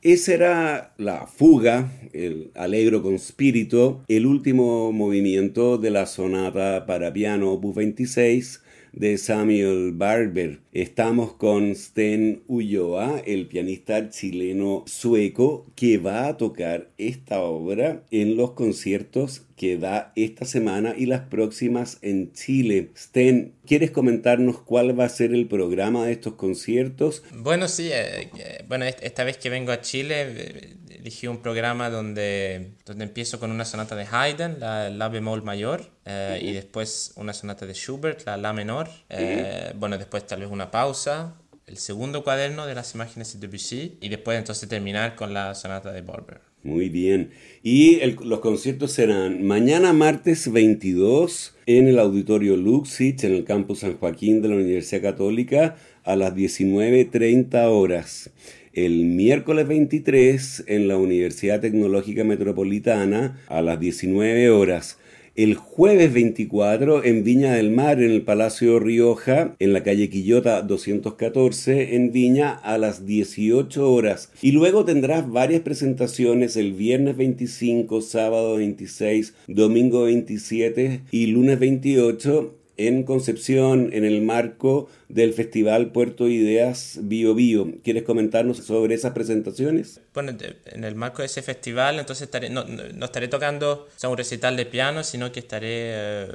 Esa 0.07 0.33
era 0.33 0.93
la 0.95 1.27
fuga, 1.27 1.91
el 2.13 2.51
Alegro 2.55 3.03
con 3.03 3.19
Spirito, 3.19 4.05
el 4.07 4.25
último 4.25 4.93
movimiento 4.93 5.77
de 5.77 5.89
la 5.89 6.05
sonata 6.05 6.85
para 6.85 7.11
piano 7.11 7.51
opus 7.51 7.75
26 7.75 8.63
de 8.93 9.17
Samuel 9.17 9.91
Barber. 9.91 10.61
Estamos 10.71 11.33
con 11.33 11.75
Sten 11.75 12.41
Ulloa, 12.47 13.21
el 13.25 13.47
pianista 13.47 14.09
chileno 14.09 14.85
sueco, 14.87 15.65
que 15.75 15.97
va 15.97 16.29
a 16.29 16.37
tocar 16.37 16.89
esta 16.97 17.41
obra 17.41 18.05
en 18.09 18.37
los 18.37 18.51
conciertos 18.51 19.46
que 19.57 19.77
da 19.77 20.13
esta 20.15 20.45
semana 20.45 20.93
y 20.95 21.07
las 21.07 21.21
próximas 21.21 21.97
en 22.03 22.31
Chile. 22.31 22.91
Sten, 22.95 23.55
¿quieres 23.65 23.89
comentarnos 23.89 24.61
cuál 24.61 24.97
va 24.97 25.05
a 25.05 25.09
ser 25.09 25.33
el 25.33 25.47
programa 25.47 26.05
de 26.05 26.13
estos 26.13 26.35
conciertos? 26.35 27.23
Bueno, 27.33 27.67
sí, 27.67 27.89
eh, 27.91 28.29
eh, 28.37 28.63
bueno, 28.67 28.85
esta 28.85 29.23
vez 29.23 29.37
que 29.37 29.49
vengo 29.49 29.71
a 29.71 29.81
Chile 29.81 30.15
eh, 30.27 30.75
elegí 30.91 31.25
un 31.25 31.41
programa 31.41 31.89
donde, 31.89 32.73
donde 32.85 33.05
empiezo 33.05 33.39
con 33.39 33.49
una 33.49 33.65
sonata 33.65 33.95
de 33.95 34.05
Haydn, 34.09 34.59
la 34.59 34.91
La 34.91 35.09
bemol 35.09 35.41
mayor, 35.41 35.89
y 36.39 36.53
después 36.53 37.11
una 37.15 37.33
sonata 37.33 37.65
de 37.65 37.73
Schubert, 37.73 38.25
la 38.25 38.37
La 38.37 38.53
menor. 38.53 38.87
bueno, 39.75 39.97
después 39.97 40.25
tal 40.27 40.41
vez 40.41 40.49
una 40.51 40.69
pausa, 40.69 41.35
el 41.65 41.77
segundo 41.77 42.23
cuaderno 42.23 42.65
de 42.65 42.75
las 42.75 42.93
imágenes 42.95 43.33
de 43.33 43.45
Debussy 43.45 43.97
y 43.99 44.09
después 44.09 44.37
entonces 44.37 44.69
terminar 44.69 45.15
con 45.15 45.33
la 45.33 45.53
sonata 45.55 45.91
de 45.91 46.01
Barber. 46.01 46.41
Muy 46.67 46.89
bien. 46.89 47.29
Y 47.63 48.01
los 48.25 48.41
conciertos 48.41 48.91
serán 48.91 49.45
mañana 49.47 49.93
martes 49.93 50.51
22 50.51 51.55
en 51.65 51.87
el 51.87 51.97
Auditorio 51.97 52.57
Luxich, 52.57 53.23
en 53.23 53.35
el 53.35 53.45
campus 53.45 53.79
San 53.79 53.95
Joaquín 53.95 54.41
de 54.41 54.49
la 54.49 54.55
Universidad 54.55 55.01
Católica, 55.01 55.77
a 56.03 56.17
las 56.17 56.35
19.30 56.35 57.69
horas. 57.69 58.31
El 58.73 59.05
miércoles 59.05 59.65
23 59.65 60.65
en 60.67 60.89
la 60.89 60.97
Universidad 60.97 61.61
Tecnológica 61.61 62.25
Metropolitana, 62.25 63.39
a 63.47 63.61
las 63.61 63.79
19 63.79 64.49
horas 64.49 64.97
el 65.37 65.53
jueves 65.53 66.11
24 66.13 67.03
en 67.03 67.23
Viña 67.23 67.53
del 67.53 67.69
Mar, 67.69 68.01
en 68.01 68.09
el 68.09 68.23
Palacio 68.23 68.79
Rioja, 68.79 69.55
en 69.59 69.71
la 69.71 69.83
calle 69.83 70.09
Quillota 70.09 70.63
214, 70.63 71.95
en 71.95 72.11
Viña, 72.11 72.53
a 72.53 72.79
las 72.79 73.05
18 73.05 73.93
horas. 73.93 74.31
Y 74.41 74.51
luego 74.51 74.83
tendrás 74.83 75.29
varias 75.29 75.61
presentaciones 75.61 76.57
el 76.57 76.73
viernes 76.73 77.17
25, 77.17 78.01
sábado 78.01 78.55
26, 78.55 79.35
domingo 79.47 80.05
27 80.05 81.01
y 81.11 81.27
lunes 81.27 81.59
28 81.59 82.55
en 82.77 83.03
Concepción 83.03 83.89
en 83.91 84.05
el 84.05 84.21
marco 84.21 84.89
del 85.09 85.33
Festival 85.33 85.91
Puerto 85.91 86.27
Ideas 86.27 86.99
Bio 87.01 87.33
Bio. 87.35 87.73
¿Quieres 87.83 88.03
comentarnos 88.03 88.57
sobre 88.57 88.95
esas 88.95 89.13
presentaciones? 89.13 90.01
Bueno, 90.13 90.35
en 90.65 90.83
el 90.83 90.95
marco 90.95 91.21
de 91.21 91.25
ese 91.25 91.41
festival, 91.41 91.99
entonces 91.99 92.23
estaré, 92.23 92.49
no, 92.49 92.63
estaré 93.03 93.27
tocando 93.27 93.87
un 94.03 94.17
recital 94.17 94.55
de 94.55 94.65
piano, 94.65 95.03
sino 95.03 95.31
que 95.31 95.39
estaré 95.39 95.67
eh, 95.69 96.27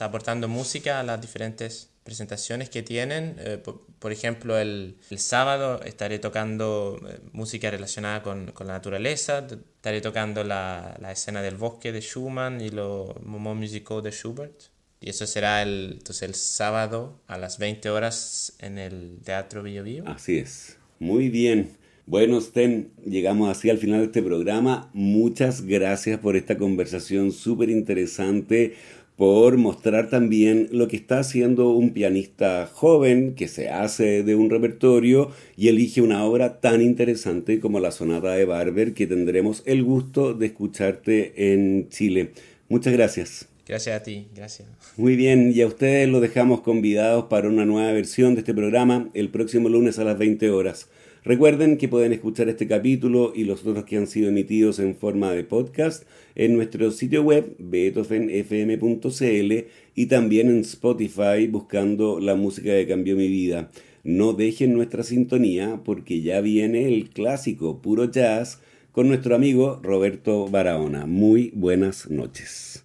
aportando 0.00 0.48
música 0.48 1.00
a 1.00 1.02
las 1.02 1.20
diferentes 1.20 1.90
presentaciones 2.04 2.68
que 2.68 2.82
tienen. 2.82 3.36
Eh, 3.38 3.62
por, 3.98 4.12
ejemplo, 4.12 4.58
el, 4.58 4.96
sábado 5.16 5.80
estaré 5.84 6.18
tocando 6.18 7.00
eh, 7.08 7.18
música 7.32 7.70
relacionada 7.70 8.22
con, 8.22 8.52
con, 8.52 8.66
la 8.66 8.74
naturaleza, 8.74 9.46
estaré 9.48 10.00
tocando 10.00 10.44
la, 10.44 10.96
la, 11.00 11.12
escena 11.12 11.42
del 11.42 11.56
bosque 11.56 11.92
de 11.92 12.00
Schumann 12.00 12.60
y 12.60 12.70
los 12.70 13.20
moments 13.22 13.60
musicaux 13.60 14.02
de 14.02 14.10
Schubert. 14.10 14.71
Y 15.02 15.10
eso 15.10 15.26
será 15.26 15.62
el, 15.62 15.94
entonces 15.94 16.22
el 16.22 16.34
sábado 16.36 17.18
a 17.26 17.36
las 17.36 17.58
20 17.58 17.90
horas 17.90 18.54
en 18.60 18.78
el 18.78 19.18
Teatro 19.24 19.64
Bio. 19.64 20.04
Así 20.06 20.38
es. 20.38 20.78
Muy 21.00 21.28
bien. 21.28 21.70
Bueno, 22.06 22.40
Sten, 22.40 22.90
llegamos 23.04 23.50
así 23.50 23.68
al 23.68 23.78
final 23.78 23.98
de 23.98 24.06
este 24.06 24.22
programa. 24.22 24.90
Muchas 24.92 25.62
gracias 25.62 26.20
por 26.20 26.36
esta 26.36 26.56
conversación 26.56 27.32
súper 27.32 27.68
interesante, 27.68 28.74
por 29.16 29.56
mostrar 29.56 30.08
también 30.08 30.68
lo 30.70 30.86
que 30.86 30.96
está 30.96 31.18
haciendo 31.18 31.70
un 31.70 31.90
pianista 31.90 32.70
joven 32.72 33.34
que 33.34 33.48
se 33.48 33.70
hace 33.70 34.22
de 34.22 34.36
un 34.36 34.50
repertorio 34.50 35.32
y 35.56 35.66
elige 35.66 36.00
una 36.00 36.24
obra 36.24 36.60
tan 36.60 36.80
interesante 36.80 37.58
como 37.58 37.80
la 37.80 37.90
Sonata 37.90 38.32
de 38.32 38.44
Barber 38.44 38.94
que 38.94 39.08
tendremos 39.08 39.64
el 39.66 39.82
gusto 39.82 40.32
de 40.32 40.46
escucharte 40.46 41.52
en 41.52 41.88
Chile. 41.88 42.30
Muchas 42.68 42.92
gracias. 42.92 43.51
Gracias 43.66 44.00
a 44.00 44.02
ti, 44.02 44.26
gracias. 44.34 44.68
Muy 44.96 45.16
bien, 45.16 45.52
y 45.54 45.60
a 45.60 45.66
ustedes 45.66 46.08
los 46.08 46.20
dejamos 46.20 46.62
convidados 46.62 47.26
para 47.26 47.48
una 47.48 47.64
nueva 47.64 47.92
versión 47.92 48.34
de 48.34 48.40
este 48.40 48.54
programa 48.54 49.08
el 49.14 49.28
próximo 49.30 49.68
lunes 49.68 49.98
a 49.98 50.04
las 50.04 50.18
20 50.18 50.50
horas. 50.50 50.88
Recuerden 51.24 51.76
que 51.76 51.86
pueden 51.86 52.12
escuchar 52.12 52.48
este 52.48 52.66
capítulo 52.66 53.32
y 53.32 53.44
los 53.44 53.64
otros 53.64 53.84
que 53.84 53.96
han 53.96 54.08
sido 54.08 54.28
emitidos 54.28 54.80
en 54.80 54.96
forma 54.96 55.30
de 55.30 55.44
podcast 55.44 56.02
en 56.34 56.56
nuestro 56.56 56.90
sitio 56.90 57.22
web 57.22 57.54
beethovenfm.cl 57.60 59.52
y 59.94 60.06
también 60.06 60.48
en 60.48 60.58
Spotify 60.62 61.46
buscando 61.48 62.18
la 62.18 62.34
música 62.34 62.70
que 62.70 62.88
cambió 62.88 63.14
mi 63.14 63.28
vida. 63.28 63.70
No 64.02 64.32
dejen 64.32 64.72
nuestra 64.74 65.04
sintonía 65.04 65.82
porque 65.84 66.22
ya 66.22 66.40
viene 66.40 66.88
el 66.88 67.10
clásico 67.10 67.80
puro 67.80 68.10
jazz 68.10 68.58
con 68.90 69.06
nuestro 69.06 69.36
amigo 69.36 69.78
Roberto 69.80 70.48
Barahona. 70.48 71.06
Muy 71.06 71.52
buenas 71.54 72.10
noches. 72.10 72.84